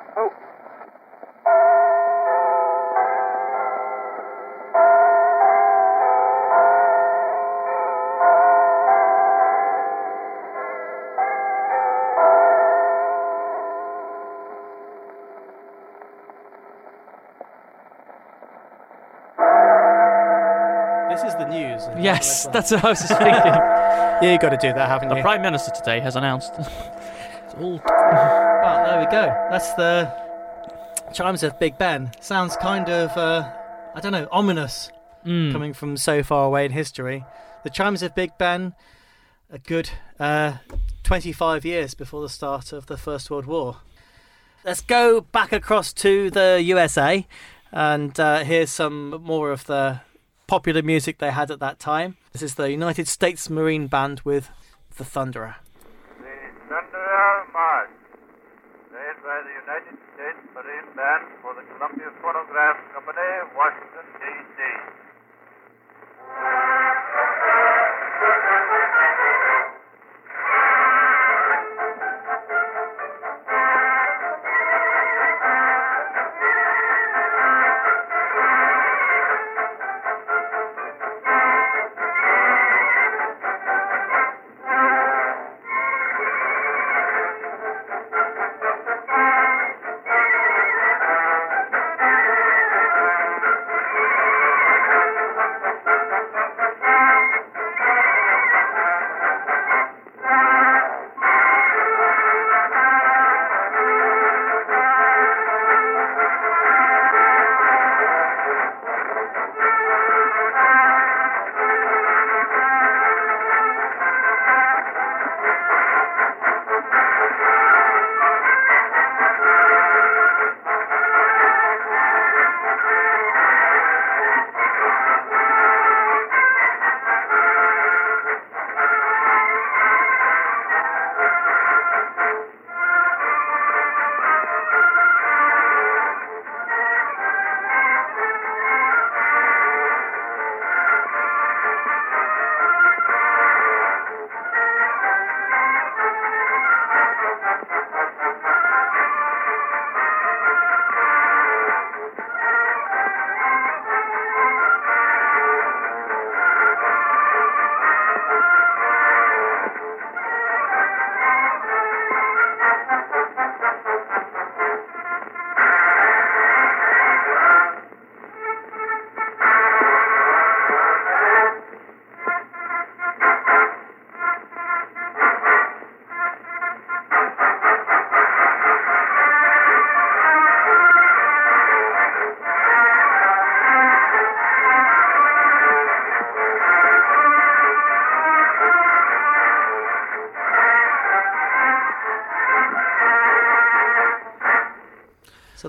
[21.09, 21.81] This is the news.
[21.99, 23.71] Yes, that's what I was thinking.
[24.21, 25.19] Yeah, you got to do that, haven't the you?
[25.21, 26.51] The Prime Minister today has announced.
[26.57, 27.81] it's all.
[27.85, 29.47] Well, there we go.
[29.49, 30.11] That's the
[31.13, 32.11] chimes of Big Ben.
[32.21, 33.49] Sounds kind of uh,
[33.95, 34.91] I don't know, ominous
[35.25, 35.51] Mm.
[35.51, 37.23] coming from so far away in history.
[37.63, 38.73] The chimes of Big Ben,
[39.51, 40.53] a good uh,
[41.03, 43.77] 25 years before the start of the First World War.
[44.65, 47.27] Let's go back across to the USA
[47.71, 50.01] and uh, here's some more of the
[50.51, 52.17] popular music they had at that time.
[52.33, 54.49] This is the United States Marine Band with
[54.97, 55.55] The Thunderer.
[56.19, 56.35] The
[56.67, 57.95] Thunderer March,
[58.91, 64.40] played by the United States Marine Band for the Columbia Phonograph Company, Washington, D.C.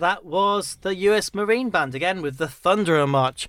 [0.02, 3.48] that was the US Marine Band again with the Thunderer March.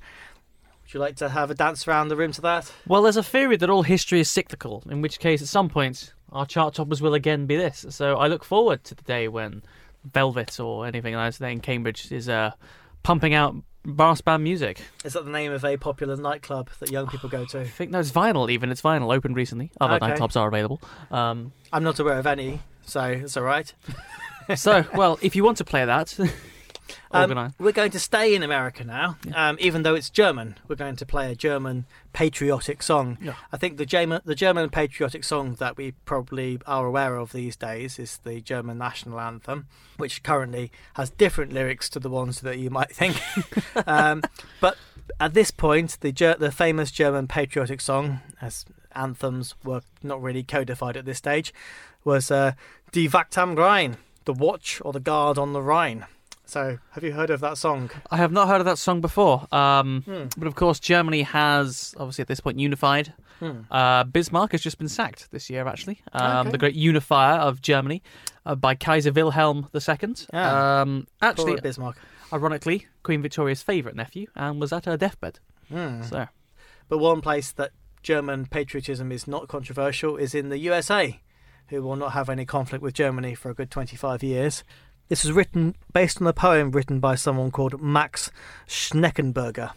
[0.84, 2.72] Would you like to have a dance around the room to that?
[2.88, 6.14] Well, there's a theory that all history is cyclical, in which case, at some point,
[6.32, 7.86] our chart toppers will again be this.
[7.90, 9.64] So I look forward to the day when
[10.06, 12.52] Velvet or anything like that in Cambridge is uh,
[13.02, 14.82] pumping out brass band music.
[15.04, 17.60] Is that the name of a popular nightclub that young people go to?
[17.62, 18.52] I think no, it's vinyl.
[18.52, 19.16] Even it's vinyl.
[19.16, 19.72] Opened recently.
[19.82, 20.14] Other Okay.
[20.14, 20.80] nightclubs are available.
[21.10, 23.74] Um, I'm not aware of any, so it's all right.
[24.56, 26.18] so, well, if you want to play that,
[27.14, 30.58] Um, we're going to stay in America now, um, even though it's German.
[30.68, 33.20] We're going to play a German patriotic song.
[33.22, 33.36] Yeah.
[33.52, 37.56] I think the German, the German patriotic song that we probably are aware of these
[37.56, 42.58] days is the German national anthem, which currently has different lyrics to the ones that
[42.58, 43.22] you might think.
[43.88, 44.24] um,
[44.60, 44.78] but
[45.20, 50.44] at this point, the Ger- the famous German patriotic song, as anthems were not really
[50.44, 51.54] codified at this stage,
[52.04, 52.54] was uh,
[52.92, 56.06] Die Wacht am Rhein, the watch or the guard on the Rhine.
[56.46, 57.90] So, have you heard of that song?
[58.12, 59.48] I have not heard of that song before.
[59.54, 60.26] Um, Hmm.
[60.38, 63.14] But of course, Germany has obviously at this point unified.
[63.40, 63.62] Hmm.
[63.72, 66.02] Uh, Bismarck has just been sacked this year, actually.
[66.12, 66.52] Um, Okay.
[66.52, 68.04] The great unifier of Germany
[68.46, 70.16] uh, by Kaiser Wilhelm II.
[70.34, 70.82] Ah.
[70.82, 71.98] Um, Poor actually, Bismarck.
[72.32, 75.40] ironically, Queen Victoria's favourite nephew and was at her deathbed.
[75.70, 76.02] Hmm.
[76.04, 76.28] So,
[76.90, 77.72] But one place that
[78.04, 81.22] German patriotism is not controversial is in the USA,
[81.70, 84.64] who will not have any conflict with Germany for a good 25 years.
[85.10, 88.32] This was written based on a poem written by someone called Max
[88.68, 89.72] Schneckenburger.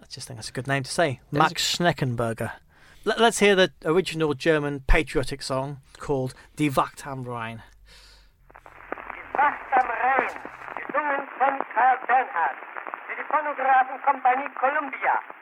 [0.00, 1.20] I just think that's a good name to say.
[1.30, 2.52] That is Max Schneckenburger.
[3.04, 7.62] Let, us hear the original German patriotic song called Die Wacht am Rhein.
[9.34, 10.34] Wacht am Rhein,
[10.76, 12.56] gesungen von Karl Bernhard
[13.06, 15.41] für die Phonographenkompanie Columbia.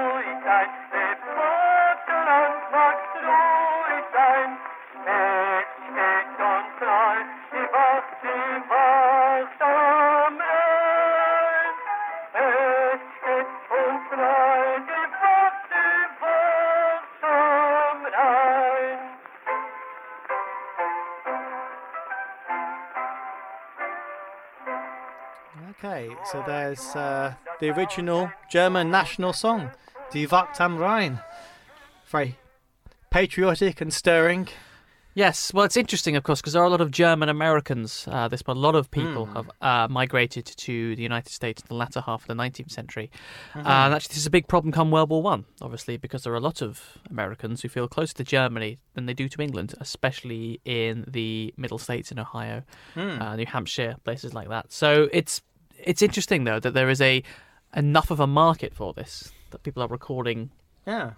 [25.83, 29.71] Okay, so there's uh, the original German national song,
[30.13, 31.19] Die Wacht am Rhein.
[32.05, 32.37] Very
[33.09, 34.47] patriotic and stirring.
[35.15, 38.07] Yes, well, it's interesting, of course, because there are a lot of German Americans.
[38.07, 39.35] Uh, this, but a lot of people Hmm.
[39.35, 43.09] have uh, migrated to the United States in the latter half of the 19th century.
[43.55, 43.65] Mm-hmm.
[43.65, 46.31] Uh, and actually, this is a big problem come World War One, obviously, because there
[46.31, 49.73] are a lot of Americans who feel closer to Germany than they do to England,
[49.81, 52.61] especially in the Middle States in Ohio,
[52.95, 54.71] uh, New Hampshire, places like that.
[54.71, 55.41] So it's
[55.83, 57.23] it's interesting though that there is a
[57.75, 60.49] enough of a market for this that people are recording
[60.85, 61.11] Yeah.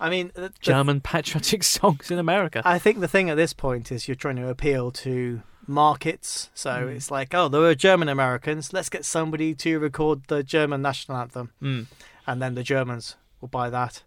[0.00, 2.62] I mean, the, the- German patriotic songs in America.
[2.64, 6.50] I think the thing at this point is you're trying to appeal to markets.
[6.54, 6.96] So Mm.
[6.96, 8.72] it's like, oh, there are German Americans.
[8.72, 11.50] Let's get somebody to record the German national anthem.
[11.62, 11.86] Mm.
[12.26, 14.02] and then the Germans will buy that,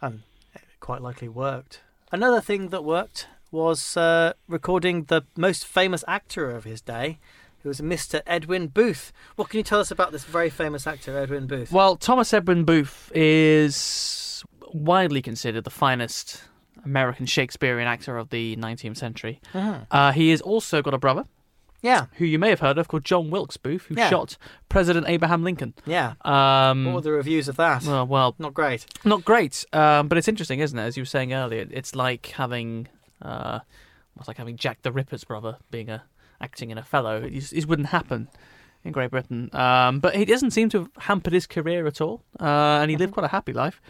[0.00, 0.22] and
[0.54, 1.80] it quite likely worked.
[2.10, 7.18] Another thing that worked was uh, recording the most famous actor of his day,
[7.62, 8.22] who was Mr.
[8.26, 9.12] Edwin Booth.
[9.36, 11.70] What can you tell us about this very famous actor, Edwin Booth?
[11.72, 16.42] Well, Thomas Edwin Booth is widely considered the finest
[16.84, 19.40] American Shakespearean actor of the 19th century.
[19.54, 19.86] Mhm.
[19.90, 21.24] Uh, he has also got a brother
[21.84, 24.08] Yeah, who you may have heard of called John Wilkes Booth, who Yeah.
[24.08, 24.36] shot
[24.68, 25.74] President Abraham Lincoln.
[25.84, 26.14] yeah.
[26.24, 27.82] Um, What were the reviews of that?
[27.84, 28.86] well, well, Not great.
[29.04, 30.82] not great, um, but it's interesting, isn't it?
[30.82, 32.86] As you were saying earlier, it's like having,
[33.20, 33.58] uh,
[34.16, 36.04] it's like having Jack the Ripper's brother being a
[36.42, 37.22] acting in Othello.
[37.22, 38.28] It, just- it wouldn't happen
[38.84, 42.22] in Great Britain, um, but he doesn't seem to have hampered his career at all,
[42.40, 42.44] uh,
[42.82, 43.80] and he lived quite a happy life,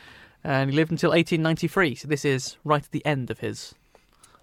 [0.45, 1.95] and he lived until 1893.
[1.95, 3.75] So this is right at the end of his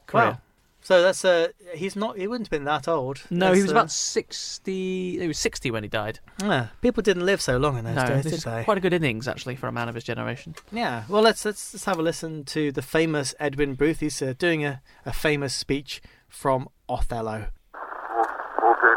[0.07, 0.25] career.
[0.31, 0.41] Wow.
[0.81, 2.17] So that's uh, he's not.
[2.17, 3.21] He wouldn't have been that old.
[3.29, 5.19] No, That's, he was uh, about sixty.
[5.19, 6.19] He was sixty when he died.
[6.41, 8.63] yeah, people didn't live so long in those No, days, did they?
[8.63, 10.55] quite a good innings actually for a man of his generation.
[10.71, 13.99] Yeah, well, let's let's, let's have a listen to the famous Edwin Booth.
[13.99, 17.35] He's uh, doing a, a famous speech from Othello.
[17.35, 18.95] Okay,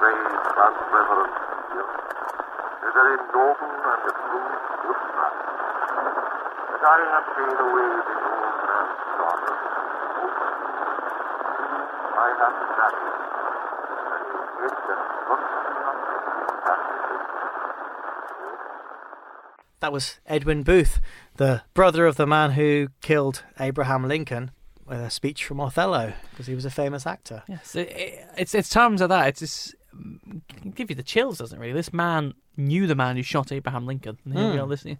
[0.00, 0.14] say,
[0.56, 1.32] Last Reverend
[1.72, 1.86] here,
[3.16, 4.50] noble and a true
[4.84, 5.34] good man.
[6.70, 6.98] But I
[7.60, 8.94] away the old man's.
[12.14, 12.70] I and the
[19.80, 21.00] That was Edwin Booth,
[21.36, 24.50] the brother of the man who killed Abraham Lincoln,
[24.86, 27.44] with a speech from Othello, because he was a famous actor.
[27.48, 29.28] Yes, it, it, it's it's times that.
[29.28, 29.74] It's
[30.80, 31.60] give you the chills, doesn't it?
[31.60, 34.18] Really, this man knew the man who shot Abraham Lincoln.
[34.24, 34.62] And here we Mm.
[34.62, 34.98] are listening.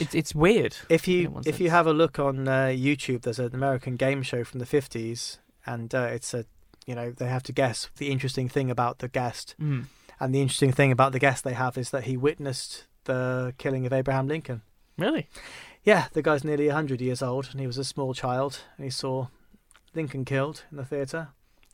[0.00, 0.76] It's it's weird.
[0.88, 4.44] If you if you have a look on uh, YouTube, there's an American game show
[4.44, 6.44] from the 50s, and uh, it's a
[6.86, 9.86] you know they have to guess the interesting thing about the guest, Mm.
[10.20, 13.86] and the interesting thing about the guest they have is that he witnessed the killing
[13.86, 14.62] of Abraham Lincoln.
[14.96, 15.26] Really?
[15.84, 18.90] Yeah, the guy's nearly 100 years old, and he was a small child, and he
[18.90, 19.26] saw
[19.94, 21.28] Lincoln killed in the theatre.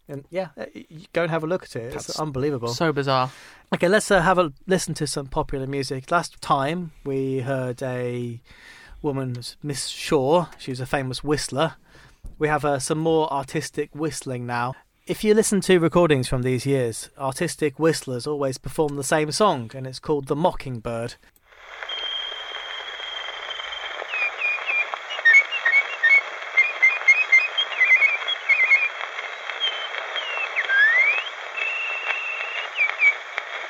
[0.08, 0.66] And yeah, uh,
[1.12, 1.94] go and have a look at it.
[1.94, 2.68] It's unbelievable.
[2.68, 3.30] So bizarre.
[3.74, 6.10] Okay, let's uh, have a listen to some popular music.
[6.10, 8.40] Last time we heard a
[9.02, 10.46] woman, Miss Shaw.
[10.58, 11.76] She was a famous whistler.
[12.38, 14.74] We have uh, some more artistic whistling now.
[15.06, 19.70] If you listen to recordings from these years, artistic whistlers always perform the same song,
[19.74, 21.16] and it's called The Mockingbird.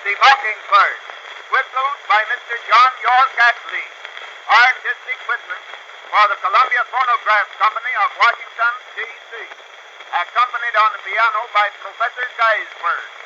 [0.07, 1.01] The Mockingbird,
[1.51, 2.55] whistled by Mr.
[2.71, 3.91] John York Atlee,
[4.55, 5.61] artistic whistler
[6.15, 6.83] for the Columbia
[7.35, 9.33] Phonograph Company of Washington, D.C.,
[10.23, 13.24] accompanied on the piano by Professor Gaisberg.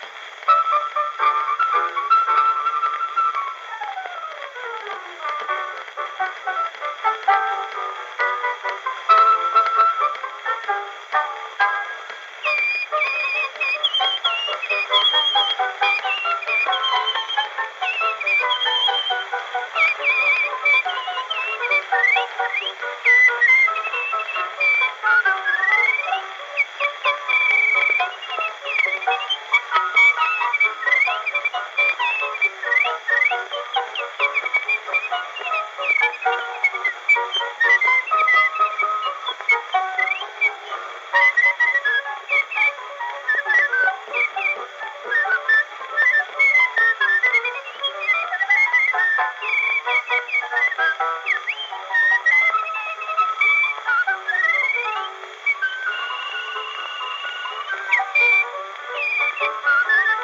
[59.40, 60.17] Thank you.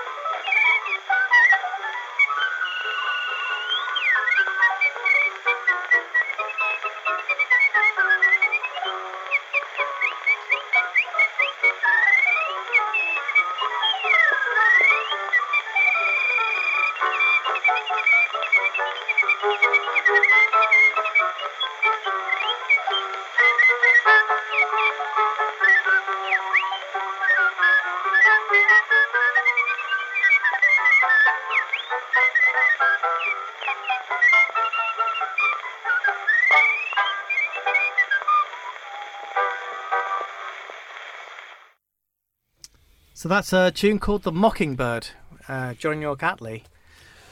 [43.25, 45.09] So that's a tune called The Mockingbird,
[45.49, 46.65] uh, John York Atlee.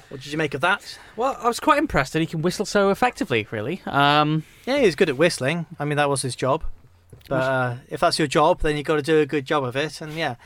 [0.08, 0.98] What did you make of that?
[1.16, 3.46] Well, I was quite impressed that he can whistle so effectively.
[3.50, 5.66] Really, um, Yeah, he was good at whistling.
[5.78, 6.64] I mean, that was his job.
[7.28, 9.76] But uh, if that's your job, then you've got to do a good job of
[9.76, 10.00] it.
[10.00, 10.36] And yeah,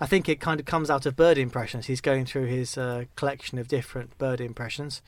[0.00, 1.86] I think it kind of comes out of bird impressions.
[1.86, 5.00] He's going through his uh, collection of different bird impressions,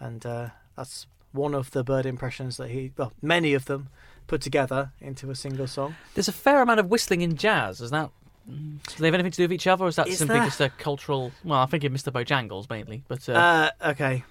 [0.00, 3.90] and uh, that's one of the bird impressions that he, well, many of them
[4.26, 5.96] put together into a single song.
[6.14, 7.82] there's a fair amount of whistling in jazz.
[7.82, 8.08] Is that?
[8.46, 10.44] Do they have anything to do with each other, or is that Is simply there?
[10.46, 11.32] just a cultural?
[11.44, 12.12] Well, I think of Mr.
[12.12, 14.24] Bojangles mainly, but uh, Uh, okay.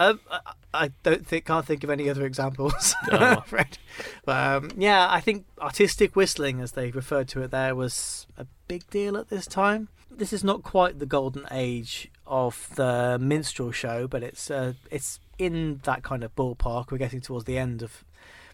[0.00, 0.40] Um, I-
[0.74, 2.94] I don't think can't think of any other examples.
[3.10, 3.16] Oh.
[3.16, 3.78] I'm afraid.
[4.26, 8.46] But um, yeah, I think artistic whistling, as they referred to it there, was a
[8.68, 9.88] big deal at this time.
[10.10, 15.20] This is not quite the golden age of the minstrel show, but it's uh, it's
[15.38, 16.90] in that kind of ballpark.
[16.92, 18.04] We're getting towards the end of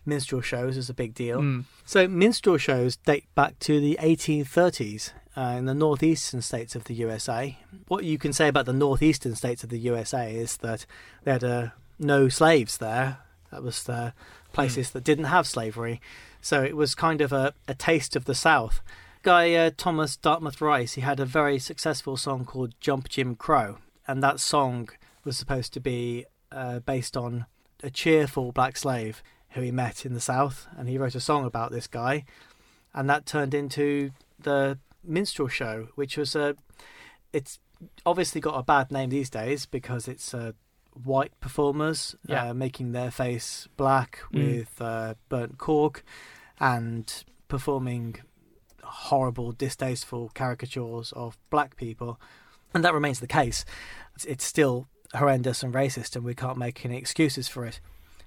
[0.06, 1.40] minstrel shows is a big deal.
[1.40, 6.84] mm, So minstrel shows date back to the 1830s uh, in the northeastern states of
[6.84, 7.58] the USA.
[7.88, 10.86] What you can say about the northeastern states of the USA is that
[11.24, 13.18] they had uh, no slaves there.
[13.50, 14.12] That was the
[14.52, 16.00] places that didn't have slavery.
[16.40, 18.80] So it was kind of a, a taste of the South.
[19.22, 23.78] Guy uh, Thomas Dartmouth Rice, he had a very successful song called Jump Jim Crow.
[24.06, 24.90] And that song
[25.24, 27.46] was supposed to be uh, based on
[27.82, 29.22] a cheerful black slave
[29.54, 32.24] who he met in the South, and he wrote a song about this guy,
[32.92, 36.56] and that turned into the minstrel show, which was a.
[37.32, 37.58] It's
[38.06, 40.52] obviously got a bad name these days because it's uh,
[41.02, 42.50] white performers Yeah.
[42.50, 44.58] uh, making their face black Mm.
[44.58, 46.04] with uh, burnt cork,
[46.60, 48.16] and performing
[48.82, 52.20] horrible, distasteful caricatures of black people,
[52.72, 53.64] and that remains the case.
[54.14, 57.80] It's, it's still horrendous and racist, and we can't make any excuses for it.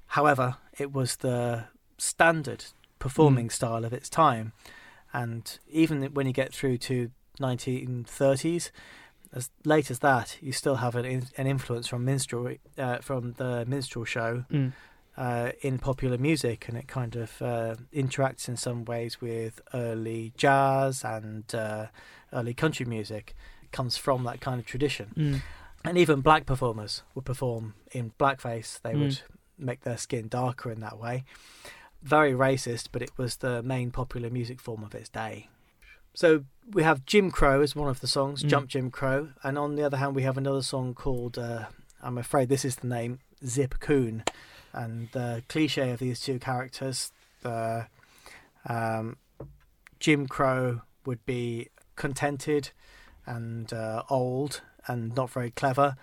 [0.08, 1.66] However, it was the
[1.97, 2.66] standard
[2.99, 4.53] performing style of its time,
[5.14, 8.72] and even when you get through to 1930s,
[9.34, 13.34] as late as that, you still have an, in, an influence from minstrel uh, from
[13.34, 14.72] the minstrel show mm.
[15.18, 20.34] uh, in popular music, and it kind of uh, interacts in some ways with early
[20.38, 21.88] jazz and uh,
[22.34, 23.36] early country music.
[23.64, 25.41] It comes from that kind of tradition, Mm.
[25.84, 28.82] and even black performers would perform in blackface.
[28.82, 28.99] They Mm.
[28.99, 29.22] would
[29.58, 31.24] make their skin darker in that way.
[32.03, 35.49] Very racist, but it was the main popular music form of its day.
[36.14, 38.49] So we have Jim Crow as one of the songs, Mm.
[38.49, 41.66] Jump Jim Crow, and on the other hand, we have another song called, uh,
[42.01, 44.24] I'm afraid this is the name, Zip Coon.
[44.74, 47.88] And the cliche of these two characters, the
[48.68, 49.18] um,
[49.99, 52.72] Jim Crow would be contented
[53.26, 55.95] and uh, old and not very clever,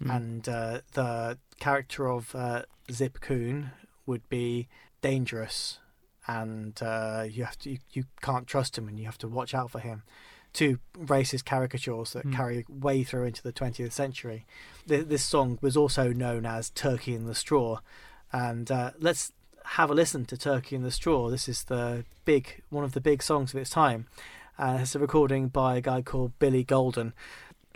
[0.00, 0.14] Mm.
[0.16, 3.70] and uh, the character of uh, Zip Coon
[4.06, 4.68] would be
[5.02, 5.78] dangerous,
[6.26, 9.54] and uh, you have to you, you can't trust him, and you have to watch
[9.54, 10.02] out for him.
[10.52, 12.34] Two racist caricatures that Mm.
[12.34, 14.46] carry way through into the 20th century.
[14.88, 17.80] Th- this song was also known as "Turkey in the Straw,"
[18.32, 19.32] and uh, let's
[19.76, 23.00] have a listen to "Turkey in the Straw." This is the big one of the
[23.00, 24.06] big songs of its time.
[24.58, 27.12] Uh, it's a recording by a guy called Billy Golden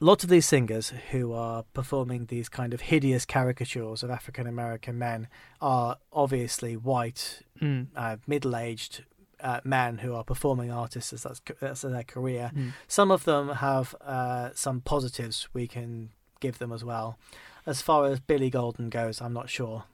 [0.02, 4.98] lots of these singers who are performing these kind of hideous caricatures of African American
[4.98, 5.28] men
[5.60, 7.86] are obviously white, Mm.
[7.94, 9.04] uh, middle aged
[9.40, 12.50] uh, men who are performing artists as that's, that's their career.
[12.54, 12.72] Mm.
[12.88, 17.16] Some of them have uh, some positives we can give them as well.
[17.64, 19.84] As far as Billy Golden goes, I'm not sure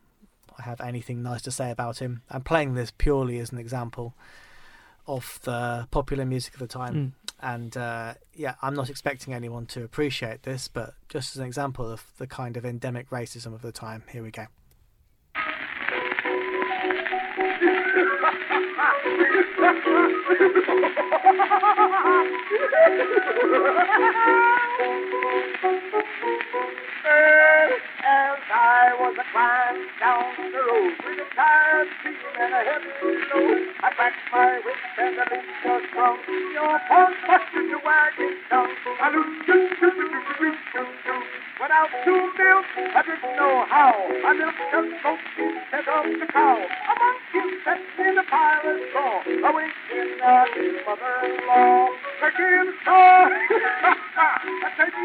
[0.58, 2.22] I have anything nice to say about him.
[2.30, 4.14] I'm playing this purely as an example
[5.06, 7.12] of the popular music of the time Mm.
[7.40, 11.90] And uh, yeah, I'm not expecting anyone to appreciate this, but just as an example
[11.90, 14.46] of the kind of endemic racism of the time, here we go.
[28.08, 32.88] As I was a climbing down the road with a tired team and a heavy
[33.04, 36.16] load, I cracked my whip and the leaf was strong.
[36.56, 38.72] Your paws busted your wagon down.
[38.96, 41.14] I looked do do do do do do do.
[41.60, 42.64] Went out to milk,
[42.96, 43.92] I didn't know how.
[43.92, 46.64] I milked a goat instead of the cow.
[46.64, 49.20] A monkey sat in a pile of straw,
[49.52, 51.92] awaiting uh, his mother-in-law.
[52.24, 53.28] Again, saw.
[54.16, 54.96] I said,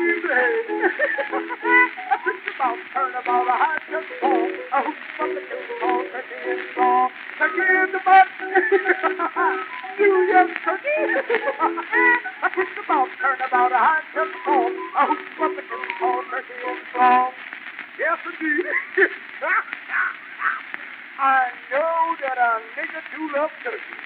[2.23, 2.31] easy.
[2.55, 4.45] About, turn about a high just fall.
[4.45, 7.09] A hoop from the kill call, turkey and straw.
[7.41, 8.29] Turkey in the butt.
[9.97, 10.97] Do you turkey?
[12.45, 14.69] I picked about, turn about a high just fall.
[14.69, 17.33] A hoop from the kill call, turkey and straw.
[17.97, 18.65] Yes, indeed.
[21.17, 23.97] I know that a nigger do love turkey.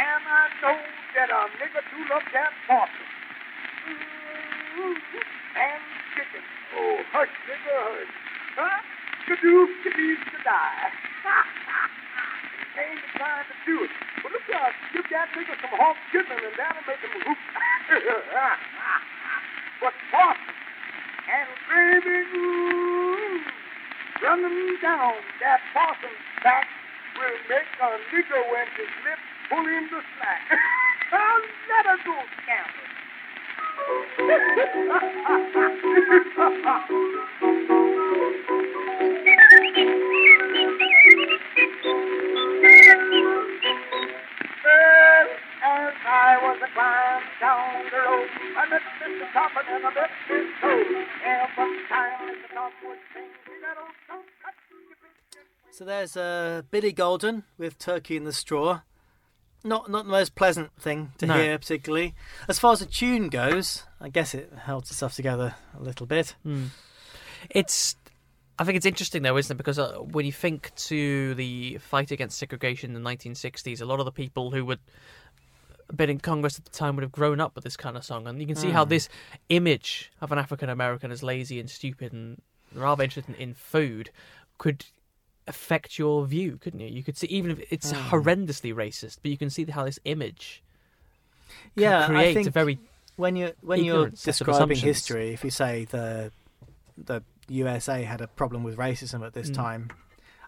[0.00, 0.80] And I know
[1.12, 3.04] that a nigger do love that possum.
[3.84, 5.20] Mm-hmm.
[5.60, 5.82] and
[6.16, 6.55] chicken.
[6.74, 8.12] Oh, hush, nigga, hush.
[8.56, 8.80] Huh?
[9.28, 11.06] Kadoof, kadoof, kadie.
[12.76, 13.90] Ain't the time to do it.
[14.22, 17.38] But look out, give that nigga some hog chicken and that'll make him hoop.
[19.80, 20.54] but Boston
[21.26, 23.40] and gravy ooh,
[24.22, 26.66] running down that possum's back
[27.16, 30.42] will make a nigger when his lips pull him to slack.
[31.12, 32.95] I'll never go scamper.
[55.76, 58.80] So there's uh, Billy Golden with Turkey in the Straw.
[59.66, 61.34] Not not the most pleasant thing to No.
[61.34, 62.14] hear, particularly.
[62.48, 66.34] As far as the tune goes, I guess it held itself together a little bit.
[67.50, 67.96] It's.
[68.58, 69.58] I think it's interesting though, isn't it?
[69.58, 73.98] Because uh, when you think to the fight against segregation in the 1960s, a lot
[73.98, 74.78] of the people who would
[75.88, 78.04] have been in Congress at the time would have grown up with this kind of
[78.04, 79.10] song, and you can see how this
[79.50, 82.40] image of an African American as lazy and stupid and
[82.74, 84.10] rather interested in, in food
[84.58, 84.86] could
[85.48, 86.88] affect your view, couldn't you?
[86.88, 90.62] You could see even if it's horrendously racist, but you can see how this image
[91.74, 92.78] Yeah, I think a very
[93.16, 96.32] when you when you're ignorant set of describing history, if you say the
[96.96, 99.34] the USA had a problem with racism at Mm.
[99.34, 99.90] this time,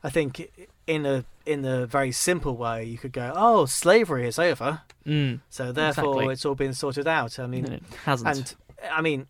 [0.02, 0.50] I think
[0.86, 5.40] in a in a very simple way you could go, "Oh, slavery is over, mm,
[5.48, 6.32] so therefore Exactly.
[6.32, 8.28] it's all been sorted out." I mean, and hasn't.
[8.82, 9.26] and I mean,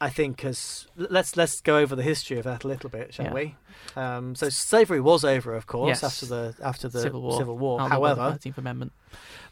[0.00, 3.26] I think as let's let's go over the history of that a little bit, shall
[3.26, 3.34] Yeah.
[3.34, 3.56] we?
[3.96, 6.04] Um, so slavery was over, of course, Yes.
[6.04, 7.38] after the after the Civil War.
[7.38, 7.80] Civil War.
[7.80, 8.92] However, Thirteenth Amendment.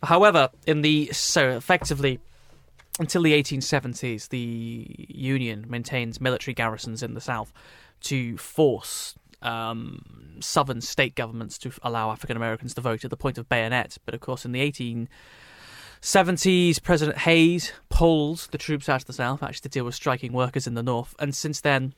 [0.03, 2.19] However, in the so effectively
[3.01, 7.53] until the 1870s, the Union maintains military garrisons in the South
[8.01, 13.39] to force um, southern state governments to allow African Americans to vote at the point
[13.39, 13.99] of bayonet.
[14.05, 14.61] But of course, in the
[16.03, 20.33] 1870s, President Hayes pulled the troops out of the South actually to deal with striking
[20.33, 21.95] workers in the North, and since then,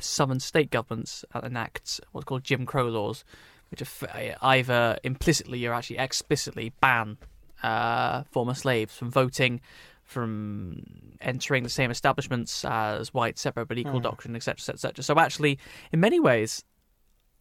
[0.00, 3.24] southern state governments enact what's called Jim Crow laws,
[3.70, 7.16] which are either implicitly or actually explicitly ban
[7.62, 9.60] uh, former slaves from voting,
[10.02, 15.02] from entering the same establishments as white separate but equal doctrine, etc., etc., etc.
[15.02, 15.58] So actually,
[15.92, 16.62] in many ways,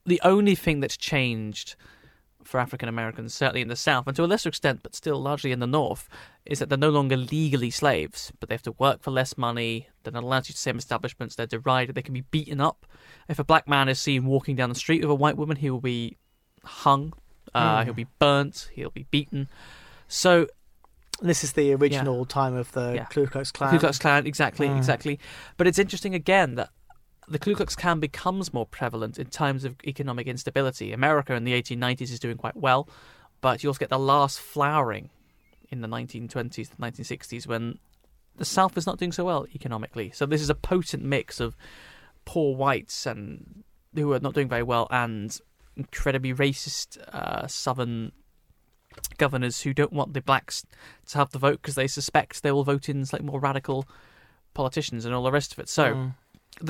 [0.06, 1.76] the only thing that's changed
[2.48, 5.52] for African Americans, certainly in the South, and to a lesser extent, but still largely
[5.52, 6.08] in the North,
[6.46, 9.88] is that they're no longer legally slaves, but they have to work for less money.
[10.04, 11.36] They're not allowed to use the same establishments.
[11.36, 11.96] They're derided.
[11.96, 12.86] They can be beaten up.
[13.28, 15.70] If a black man is seen walking down the street with a white woman, he
[15.70, 16.18] will be
[16.64, 17.14] hung.
[17.54, 18.70] Uh, He'll be burnt.
[18.74, 19.48] He'll be beaten.
[20.08, 20.48] So
[21.22, 23.06] this is the original time of the Yeah.
[23.06, 23.72] Ku Klux Klan.
[23.72, 24.78] Ku Klux Klan, exactly, Mm.
[24.78, 25.20] exactly.
[25.58, 26.70] But it's interesting again that
[27.28, 30.92] the Ku Klux Klan becomes more prevalent in times of economic instability.
[30.94, 32.88] America in the 1890s is doing quite well,
[33.42, 35.10] but you also get the last flowering
[35.70, 37.80] in the 1920s, the 1960s, when
[38.36, 40.12] the South is not doing so well economically.
[40.14, 41.56] So this is a potent mix of
[42.26, 43.64] poor whites and
[43.94, 45.38] who are not doing very well and
[45.76, 48.12] incredibly racist uh, Southern
[49.18, 50.66] governors who don't want the blacks
[51.08, 53.88] to have the vote because they suspect they will vote in like more radical
[54.54, 55.70] politicians and all the rest of it.
[55.70, 56.14] So Mm.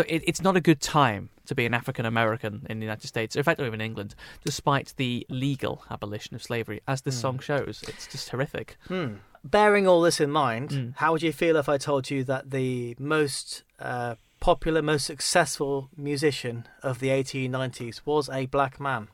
[0.07, 3.43] It's not a good time to be an African American in the United States, in
[3.43, 4.15] fact, or even England,
[4.45, 6.81] despite the legal abolition of slavery.
[6.87, 8.77] As this song shows, it's just horrific.
[8.87, 9.15] Hmm.
[9.43, 10.93] Bearing all this in mind, Mm.
[10.97, 15.89] how would you feel if I told you that the most uh, popular, most successful
[15.97, 19.09] musician of the 1890s was a black man?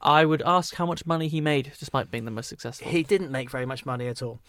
[0.00, 2.88] I would ask how much money he made, despite being the most successful.
[2.88, 4.40] He didn't make very much money at all.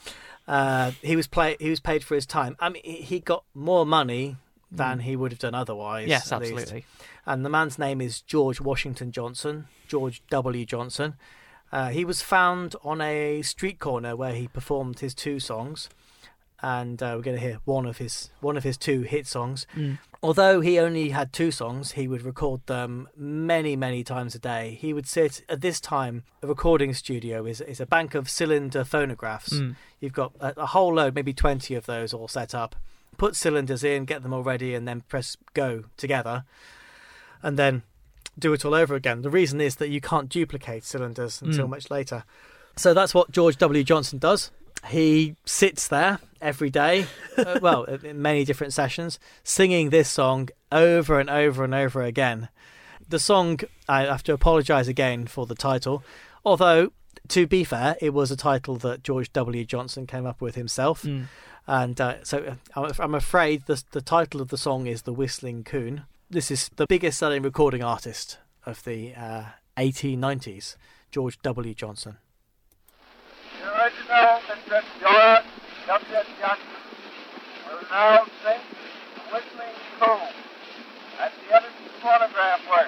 [0.47, 2.55] Uh, he was play- He was paid for his time.
[2.61, 4.37] I mean, he got more money
[4.71, 6.05] than he would have done otherwise.
[6.05, 6.09] Mm.
[6.09, 6.53] yes, at least.
[6.53, 6.85] absolutely.
[7.25, 10.65] And the man's name is George Washington Johnson, George W.
[10.65, 11.15] Johnson.
[11.71, 15.89] Uh, he was found on a street corner where he performed his two songs,
[16.61, 19.65] and uh, we're going to hear one of his one of his two hit songs.
[19.75, 19.97] Mm.
[20.23, 24.77] Although he only had two songs, he would record them many, many times a day.
[24.79, 26.23] He would sit at this time.
[26.43, 29.53] A recording studio is is a bank of cylinder phonographs.
[29.53, 29.75] Mm.
[29.99, 32.75] You've got a, a whole load, maybe twenty of those all set up.
[33.21, 36.43] Put cylinders in, get them all ready, and then press go together,
[37.43, 37.83] and then
[38.39, 39.21] do it all over again.
[39.21, 41.69] The reason is that you can't duplicate cylinders until Mm.
[41.69, 42.23] much later.
[42.75, 43.83] So that's what George W.
[43.83, 44.49] Johnson does.
[44.87, 47.05] He sits there every day,
[47.37, 52.49] uh, well, in many different sessions, singing this song over and over and over again.
[53.07, 56.03] The song, I have to apologise again for the title,
[56.43, 56.91] although,
[57.27, 59.63] to be fair, it was a title that George W.
[59.63, 61.03] Johnson came up with himself.
[61.03, 61.25] Mm.
[61.67, 66.03] And uh, so I'm- afraid the the title of the song is "The Whistling Coon."
[66.29, 69.43] This is the biggest selling recording artist of the uh,
[69.77, 70.75] 1890s,
[71.11, 71.73] George W.
[71.73, 72.17] Johnson.
[73.59, 74.81] The original Mr.
[75.01, 75.45] George
[75.87, 76.15] W.
[76.39, 76.65] Johnson
[77.67, 78.61] will now sing
[79.31, 80.29] Whistling Coon
[81.19, 82.87] at the Edison phonograph work.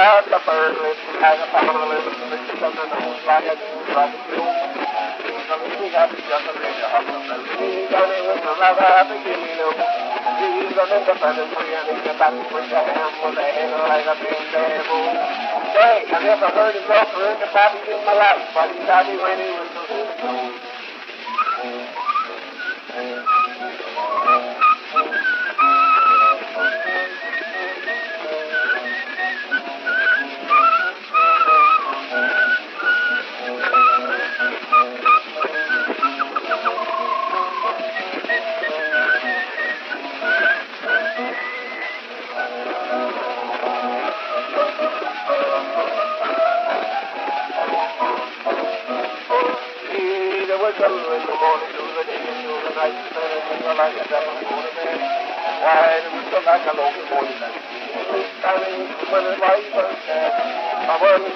[0.00, 2.56] bird lip, has a power of lip, Mr.
[2.56, 4.40] Something knows like a new love you.
[4.40, 7.20] He's a little happy, just a little happy.
[7.60, 9.68] He's a little rather happy, give me no.
[10.40, 14.08] He's an independent free and he's a back with a hand with a hand like
[14.08, 15.04] a big devil.
[15.68, 19.16] Say, I never heard him go for the happy in my life, but he's happy
[19.20, 19.59] when he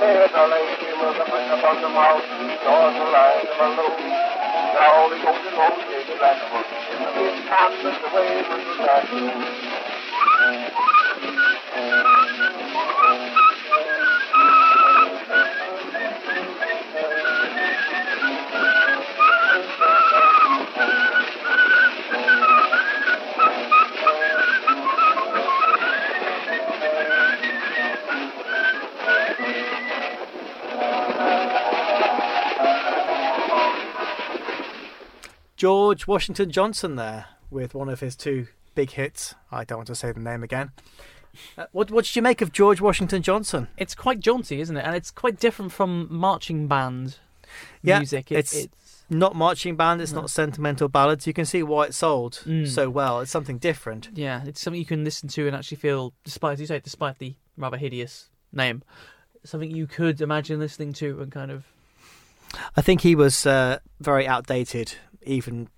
[0.01, 2.27] There, the lady was a bring upon the mouth,
[2.67, 4.03] nor the line of a load.
[4.75, 6.67] Now the golden home gave it back a book.
[6.67, 10.34] It's time that the way the time.
[35.69, 39.35] George Washington Johnson there with one of his two big hits.
[39.51, 40.73] I don't want to say the name again.
[41.57, 43.69] Uh, what what did you make of George Washington Johnson?
[43.79, 44.85] It's quite jaunty, isn't it?
[44.85, 47.17] And it's quite different from marching band
[47.83, 48.31] Yeah, music.
[48.31, 48.69] It- it's-
[49.09, 50.03] Not marching band.
[50.03, 51.27] It's not sentimental ballads.
[51.27, 52.69] You can see why it sold Mm.
[52.69, 53.21] so well.
[53.21, 54.11] It's something different.
[54.13, 57.19] Yeah, it's something you can listen to and actually feel, despite as you say, despite
[57.21, 58.83] the rather hideous name,
[59.45, 61.65] something you could imagine listening to and kind of.
[62.77, 64.97] I think he was uh, very outdated.
[65.25, 65.69] Even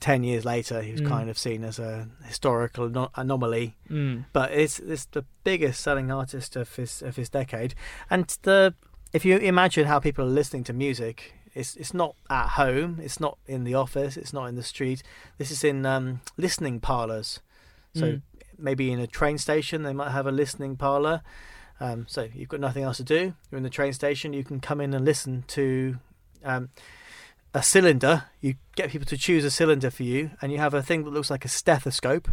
[0.00, 1.08] ten years later, he was Mm.
[1.08, 3.76] kind of seen as a historical ano- anomaly.
[3.90, 7.74] Mm, But it's it's the biggest selling artist of his of his decade.
[8.10, 8.74] And the
[9.12, 13.20] if you imagine how people are listening to music, it's it's not at home, it's
[13.20, 15.02] not in the office, it's not in the street.
[15.38, 17.40] This is in um, listening parlors.
[17.94, 18.22] So Mm.
[18.58, 21.22] maybe in a train station, they might have a listening parlor.
[21.80, 23.34] Um, so you've got nothing else to do.
[23.50, 24.32] You're in the train station.
[24.32, 25.98] You can come in and listen to
[26.44, 26.68] um,
[27.54, 28.24] a cylinder.
[28.40, 31.10] You get people to choose a cylinder for you, and you have a thing that
[31.10, 32.28] looks like a stethoscope.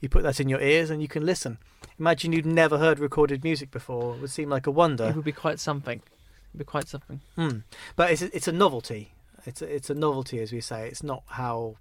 [0.00, 1.58] You put that in your ears, and you can listen.
[1.98, 4.16] Imagine you'd never heard recorded music before.
[4.16, 5.04] It would seem like a wonder.
[5.04, 6.02] it would be quite something.
[6.50, 7.20] It'd be quite something.
[7.36, 7.58] Hmm.
[7.96, 9.12] But it's a, it's a novelty.
[9.46, 10.88] It's a, it's a novelty, as we say.
[10.88, 11.76] It's not how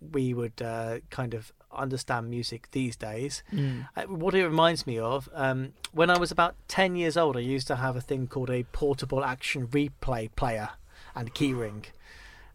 [0.00, 3.42] we would uh, kind of understand music these days.
[3.52, 3.88] Mm.
[3.96, 7.40] Uh, what it reminds me of, um, when I was about 10 years old, I
[7.40, 10.70] used to have a thing called a portable action replay player
[11.14, 11.84] and keyring.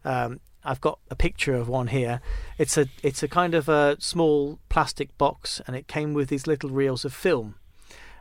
[0.04, 2.20] Um, I've got a picture of one here.
[2.58, 6.46] It's a it's a kind of a small plastic box, and it came with these
[6.46, 7.54] little reels of film.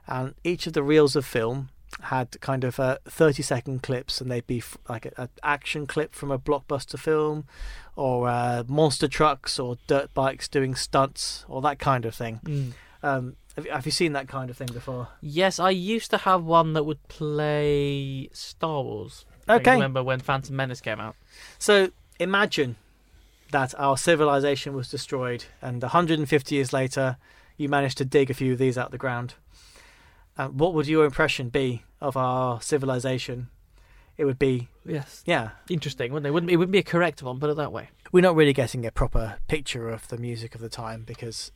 [0.08, 1.70] And each of the reels of film
[2.04, 6.14] had kind of uh, 30 second clips, and they'd be f- like an action clip
[6.14, 7.46] from a blockbuster film,
[7.96, 12.40] or uh, monster trucks, or dirt bikes doing stunts, or that kind of thing.
[12.46, 12.74] Mm.
[13.04, 15.10] Um, have, you, have you seen that kind of thing before?
[15.22, 19.26] Yes, I used to have one that would play Star Wars.
[19.48, 19.72] I Okay.
[19.74, 21.16] remember when Phantom Menace came out.
[21.60, 21.90] So
[22.20, 22.76] imagine
[23.52, 27.18] that our civilization was destroyed, and 150 years later,
[27.56, 29.36] you managed to dig a few of these out of the ground.
[30.38, 33.48] Uh, what would your impression be of our civilization?
[34.18, 35.24] It would be, Yes.
[35.26, 36.32] yeah, Interesting, wouldn't it?
[36.32, 37.90] Wouldn't it wouldn't be a correct one, put it that way.
[38.12, 41.52] we're not really getting a proper picture of the music of the time because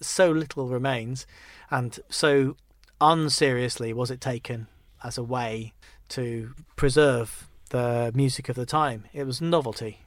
[0.00, 1.26] so little remains,
[1.70, 2.56] and so
[3.00, 4.66] unseriously was it taken
[5.04, 5.72] as a way
[6.12, 9.04] to preserve the music of the time.
[9.12, 10.00] It was novelty.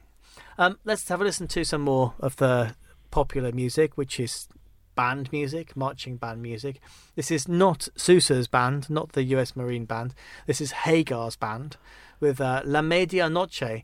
[0.58, 2.74] Um, let's have a listen to some more of the
[3.10, 4.48] popular music, which is
[4.94, 6.80] band music, marching band music.
[7.14, 10.14] This is not Sousa's band, not the US Marine band.
[10.46, 11.76] This is Hagar's band
[12.20, 13.82] with uh, La Media Noche.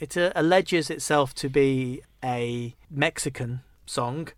[0.00, 4.28] It uh, alleges itself to be a Mexican song.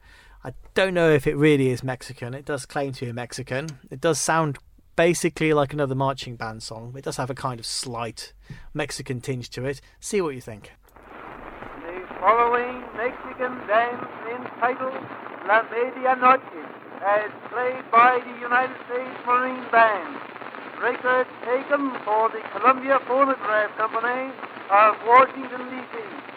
[0.42, 2.34] I don't know if it really is Mexican.
[2.34, 3.78] It does claim to be Mexican.
[3.90, 4.58] It does sound
[5.00, 6.92] basically like another marching band song.
[6.94, 8.34] It does have a kind of slight
[8.74, 9.80] Mexican tinge to it.
[9.98, 10.72] See what you think.
[11.80, 15.00] The following Mexican dance entitled
[15.48, 16.52] La Media Noche,
[17.00, 20.20] as played by the United States Marine Band.
[20.82, 24.34] Record taken for the Columbia Phonograph Company
[24.68, 26.30] of Washington, D.C.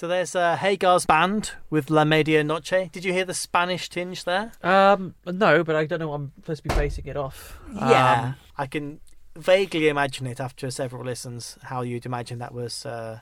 [0.00, 2.88] So there's uh, Hagar's band with La Media Noche.
[2.90, 4.52] Did you hear the Spanish tinge there?
[4.62, 7.58] Um, no, but I don't know what I'm supposed to be basing it off.
[7.70, 9.00] Yeah, Um, I can
[9.36, 11.58] vaguely imagine it after several listens.
[11.64, 13.20] How you'd imagine that was uh,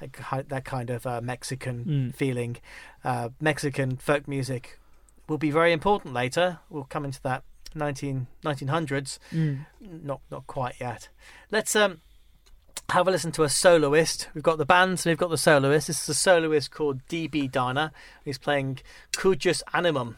[0.00, 2.14] that kind of uh, Mexican Mm.
[2.14, 2.56] feeling.
[3.04, 4.78] Uh, Mexican folk music
[5.28, 6.58] will be very important later.
[6.70, 7.42] We'll come into that
[7.74, 9.18] 19, 1900s.
[9.30, 9.66] mm.
[9.82, 11.10] Not not quite yet.
[11.50, 12.00] Let's um
[12.94, 14.28] have a listen to a soloist.
[14.34, 15.88] We've got the band and we've got the soloist.
[15.88, 17.90] This is a soloist called DB Diner.
[18.24, 18.78] He's playing
[19.10, 20.14] Cujus Animam.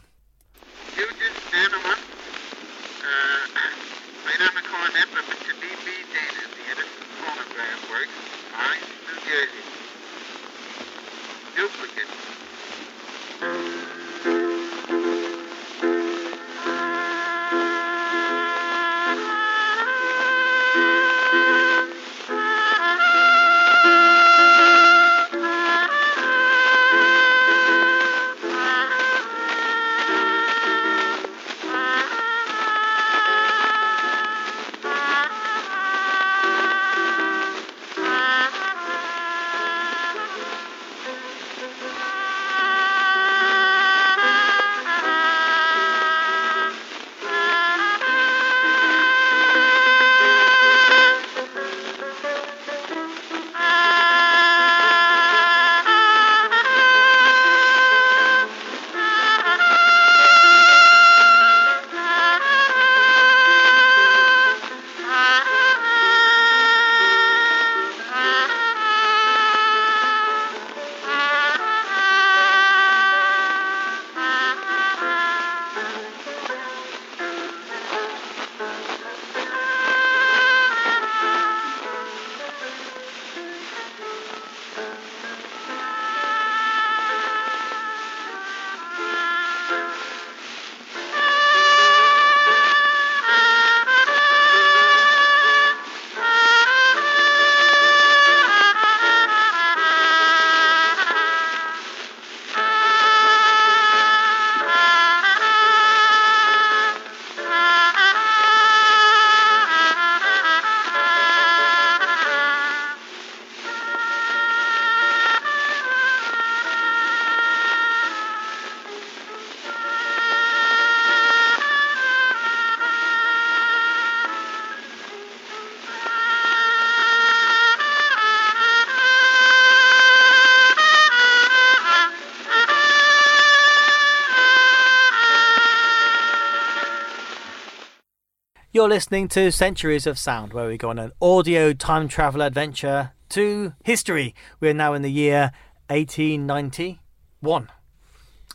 [138.77, 143.11] You're listening to Centuries of Sound, where we go on an audio time travel adventure
[143.29, 144.35] to history.
[144.59, 145.51] We're now in the year
[145.87, 147.71] 1891.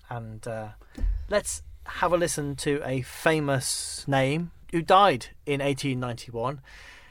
[0.08, 0.68] And uh,
[1.28, 6.60] let's have a listen to a famous name who died in 1891.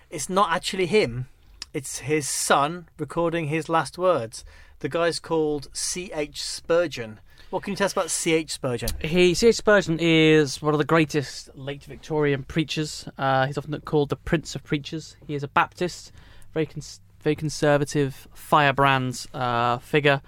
[0.09, 1.27] It's not actually him,
[1.73, 4.45] it's his son recording his last words.
[4.79, 6.41] The guy's called C.H.
[6.41, 7.19] Spurgeon.
[7.51, 8.53] What can you tell us about C.H.
[8.53, 8.89] Spurgeon?
[9.01, 9.57] He C.H.
[9.57, 13.09] Spurgeon is one of the greatest late Victorian preachers.
[13.17, 15.17] Uh, he's often called the Prince of Preachers.
[15.27, 16.13] He is a Baptist,
[16.53, 20.21] very cons- very conservative, firebrand uh, figure.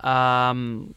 [0.00, 0.96] Um,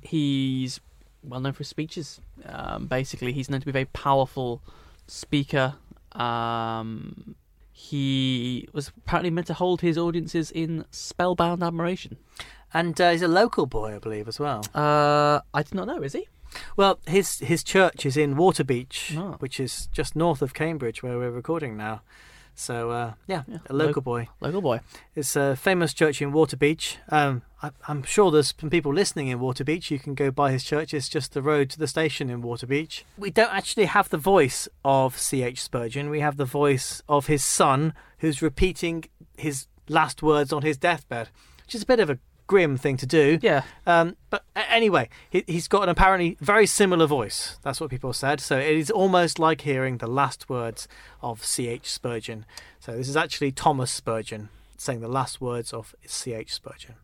[0.00, 0.80] he's
[1.22, 2.20] well known for his speeches.
[2.44, 4.62] Um, basically, he's known to be a very powerful
[5.06, 5.74] speaker.
[6.10, 7.36] Um,
[7.70, 12.16] he was apparently meant to hold his audiences in spellbound admiration.
[12.74, 14.64] And uh, he's a local boy, I believe, as well.
[14.74, 16.02] Uh, I did not know.
[16.02, 16.26] Is he?
[16.76, 19.36] Well, his his church is in Waterbeach, Oh.
[19.38, 22.02] which is just north of Cambridge, where we're recording now.
[22.54, 24.28] So, uh, yeah, Yeah, a local lo- boy.
[24.40, 24.80] Local boy.
[25.14, 26.96] It's a famous church in Waterbeach.
[27.08, 29.90] Um, I, I'm sure there's some people listening in Waterbeach.
[29.90, 30.92] You can go by his church.
[30.92, 33.04] It's just the road to the station in Waterbeach.
[33.16, 35.62] We don't actually have the voice of C.H.
[35.62, 36.10] Spurgeon.
[36.10, 39.04] We have the voice of his son, who's repeating
[39.38, 41.30] his last words on his deathbed,
[41.64, 42.18] which is a bit of a
[42.52, 43.38] grim thing to do.
[43.40, 43.62] Yeah.
[43.86, 47.56] Um, but anyway, he, he's got an apparently very similar voice.
[47.62, 48.40] That's what people said.
[48.40, 50.86] So it is almost like hearing the last words
[51.22, 51.90] of C.H.
[51.90, 52.44] Spurgeon.
[52.78, 56.52] So this is actually Thomas Spurgeon saying the last words of C.H.
[56.52, 56.96] Spurgeon.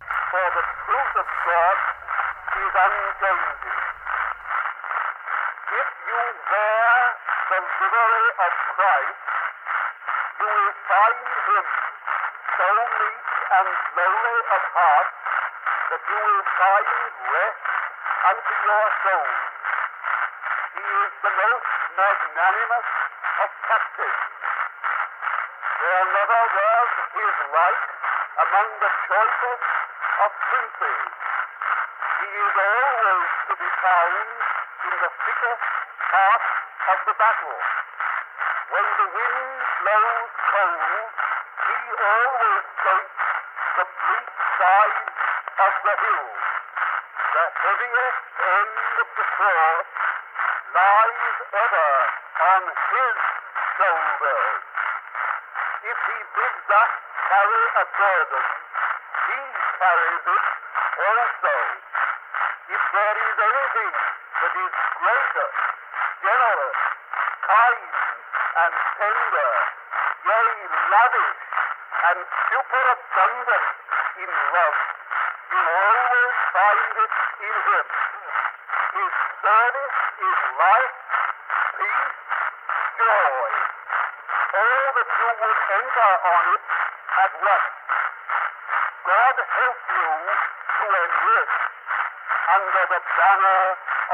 [0.00, 1.76] For the truth of God
[2.64, 3.76] is unchanging.
[5.68, 6.96] If you wear
[7.52, 9.20] the livery of Christ,
[10.40, 11.66] you will find him
[12.56, 12.68] so
[13.04, 15.10] meek and lowly of heart
[15.90, 16.88] that you will find
[17.28, 17.64] rest
[18.24, 19.30] unto your soul.
[20.74, 22.88] He is the most magnanimous
[23.44, 24.22] of captains.
[25.84, 27.84] There never was his like
[28.34, 29.66] among the choicest
[30.24, 31.00] of princes.
[32.24, 34.28] He is always to be found
[34.84, 35.64] in the thickest
[36.10, 36.42] part
[36.88, 37.58] of the battle.
[38.72, 39.52] When the wind
[39.84, 41.12] blows cold,
[41.64, 43.13] he always takes
[43.74, 44.98] the bleak side
[45.58, 46.28] of the hill.
[47.34, 49.86] The heaviest end of the sword
[50.74, 51.90] lies ever
[52.54, 53.16] on his
[53.74, 54.62] shoulders.
[55.90, 56.92] If he bids us
[57.26, 58.46] carry a burden,
[59.26, 59.40] he
[59.82, 60.46] carries it
[60.94, 61.56] also.
[62.78, 63.94] If there is anything
[64.38, 65.50] that is greater,
[66.22, 66.78] generous,
[67.42, 67.90] kind,
[68.54, 69.50] and tender,
[70.30, 70.46] yea,
[70.94, 71.53] lavish,
[72.04, 72.20] and
[72.52, 73.66] superabundant
[74.20, 74.78] in love,
[75.52, 77.86] you always find it in him.
[78.94, 80.96] His service is life,
[81.80, 82.18] peace,
[83.00, 83.50] joy.
[84.54, 86.64] All that you would enter on it
[87.24, 87.72] at once.
[89.04, 90.10] God help you
[90.76, 91.60] to enlist
[92.52, 93.64] under the banner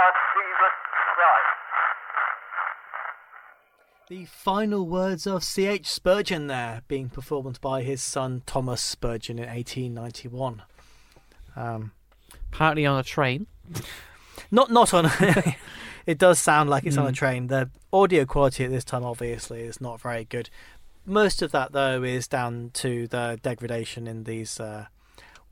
[0.06, 0.74] of Jesus
[1.14, 1.69] Christ.
[4.10, 5.86] The final words of C.H.
[5.86, 10.62] Spurgeon there being performed by his son Thomas Spurgeon in 1891.
[11.54, 11.92] Um,
[12.52, 13.46] Apparently on a train.
[14.50, 15.06] not not on
[16.06, 17.14] it does sound like it's on a Mm.
[17.14, 20.50] train the audio quality at this time obviously is not very good
[21.06, 24.86] most of that though is down to the degradation in these uh,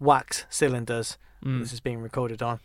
[0.00, 1.60] wax cylinders Mm.
[1.60, 2.58] this is being recorded on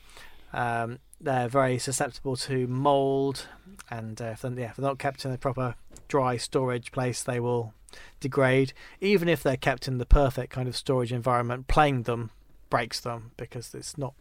[0.53, 3.47] um, they're very susceptible to mold
[3.91, 5.75] and uh, if, they're, yeah, if they're not kept in a proper
[6.13, 7.73] dry storage place they will
[8.19, 12.29] degrade even if they're kept in the perfect kind of storage environment playing them
[12.69, 14.13] breaks them because it's not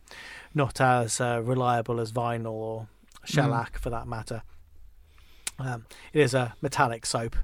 [0.54, 2.86] not as uh, reliable as vinyl or
[3.24, 4.42] shellac for that matter.
[5.58, 5.84] Um,
[6.14, 7.36] it is a metallic soap,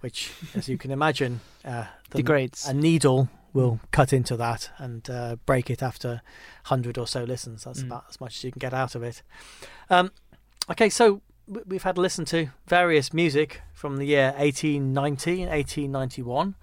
[0.00, 2.66] which, as you can imagine, uh, the- Degrades.
[2.66, 6.22] a needle will cut into that and uh, break it after
[6.68, 7.64] 100 or so listens.
[7.64, 7.86] That's Mm.
[7.86, 9.22] about as much as you can get out of it.
[9.90, 10.10] Um,
[10.70, 16.54] okay, so we've had to listen to various music from the year 1890 and 1891.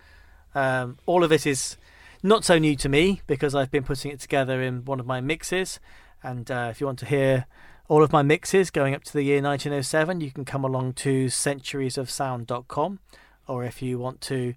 [0.56, 1.78] Um, all of it is
[2.24, 5.22] not so new to me because I've been putting it together in one of my
[5.22, 5.80] mixes.
[6.24, 7.46] And uh, if you want to hear
[7.88, 11.28] all of my mixes going up to the year 1907, you can come along to
[11.28, 13.00] centuriesofsound.com.
[13.48, 14.56] Or if you want to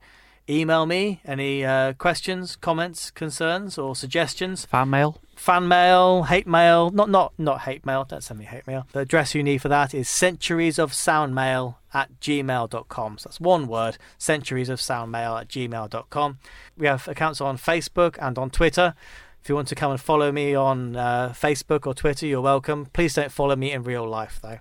[0.51, 5.21] email me any uh, questions, comments, concerns, or suggestions, Fan mail.
[5.37, 8.87] fan mail, hate mail, not not not hate mail, don't send me hate mail.
[8.93, 13.19] The address you need for that is centuriesofsoundmail at gmail.com.
[13.19, 16.39] So that's one word, centuriesofsoundmail at gmail.com.
[16.77, 18.95] We have accounts on Facebook and on Twitter.
[19.43, 22.87] If you want to come and follow me on uh, Facebook or Twitter, you're welcome.
[22.87, 24.59] Please don't follow me in real life, though.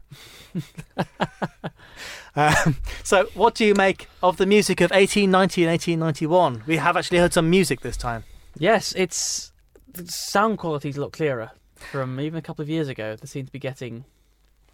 [2.36, 6.64] um, so, what do you make of the music of 1890 and 1891?
[6.66, 8.24] We have actually heard some music this time.
[8.58, 9.52] Yes, it's
[9.92, 13.18] the sound quality's a lot clearer from even a couple of years ago.
[13.18, 14.06] They seem to be getting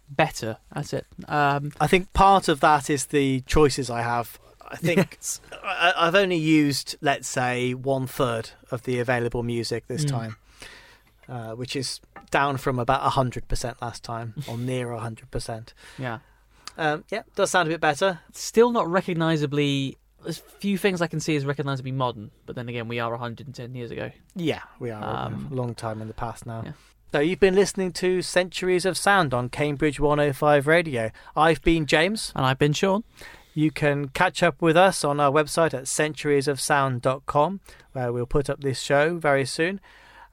[0.08, 1.06] better at it.
[1.26, 4.38] Um, I think part of that is the choices I have.
[4.68, 5.18] I think
[5.62, 10.10] I, I've only used, let's say, one third of the available music this Mm.
[10.10, 10.36] time,
[11.28, 12.00] uh, which is
[12.30, 15.68] down from about 100% last time, or near 100%.
[15.98, 16.18] yeah,
[16.76, 18.20] Um, yeah, does sound a bit better.
[18.32, 19.96] still not recognisably.
[20.22, 23.74] There's few things I can see as recognisably modern, but then again, we are 110
[23.74, 24.10] years ago.
[24.34, 26.62] Yeah, we are Um, a long time in the past now.
[26.64, 26.72] yeah.
[27.12, 31.12] So you've been listening to Centuries of Sound on Cambridge 105 Radio.
[31.36, 32.32] I've been James.
[32.34, 33.04] And I've been Sean.
[33.56, 37.60] You can catch up with us on our website at centuriesofsound.com,
[37.92, 39.80] where we'll put up this show very soon.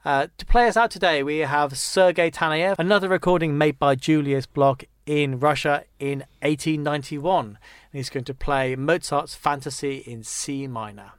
[0.04, 4.44] Uh, to play us out today, we have Sergei Taneyev, another recording made by Julius
[4.44, 7.46] Block in Russia in 1891.
[7.46, 7.56] And
[7.92, 11.12] He's going to play Mozart's Fantasy in C minor.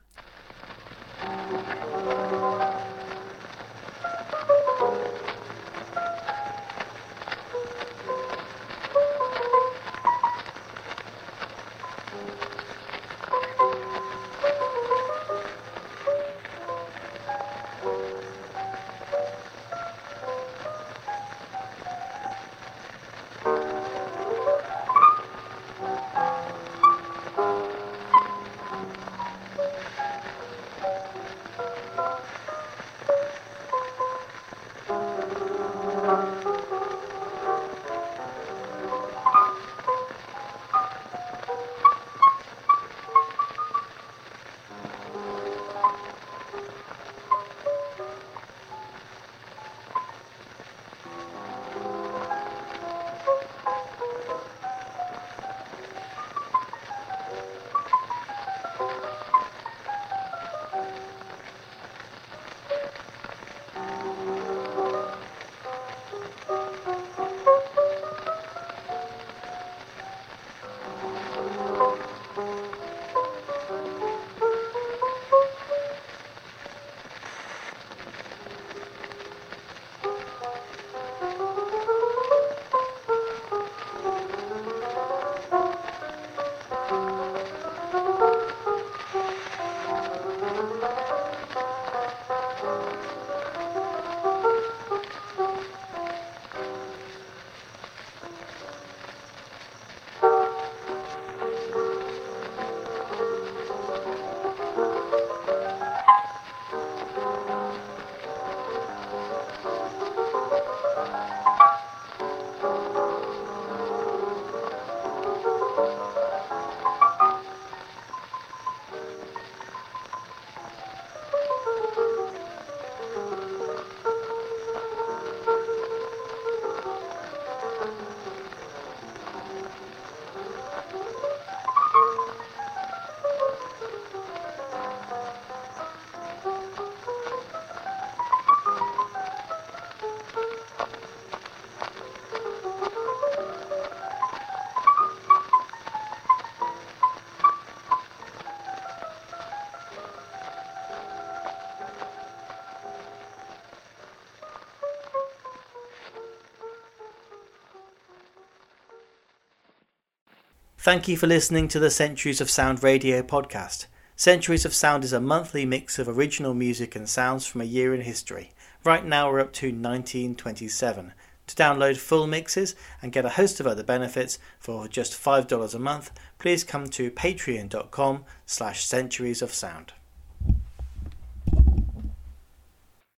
[160.86, 163.88] Thank you for listening to the Centuries of Sound radio podcast.
[164.16, 167.96] Centuries of Sound is a monthly mix of original music and sounds from a year
[167.96, 168.52] in history.
[168.84, 171.14] Right now we're up to 1927.
[171.48, 175.80] To download full mixes and get a host of other benefits for just $5 a
[175.80, 179.94] month, please come to patreon.com slash centuries of sound.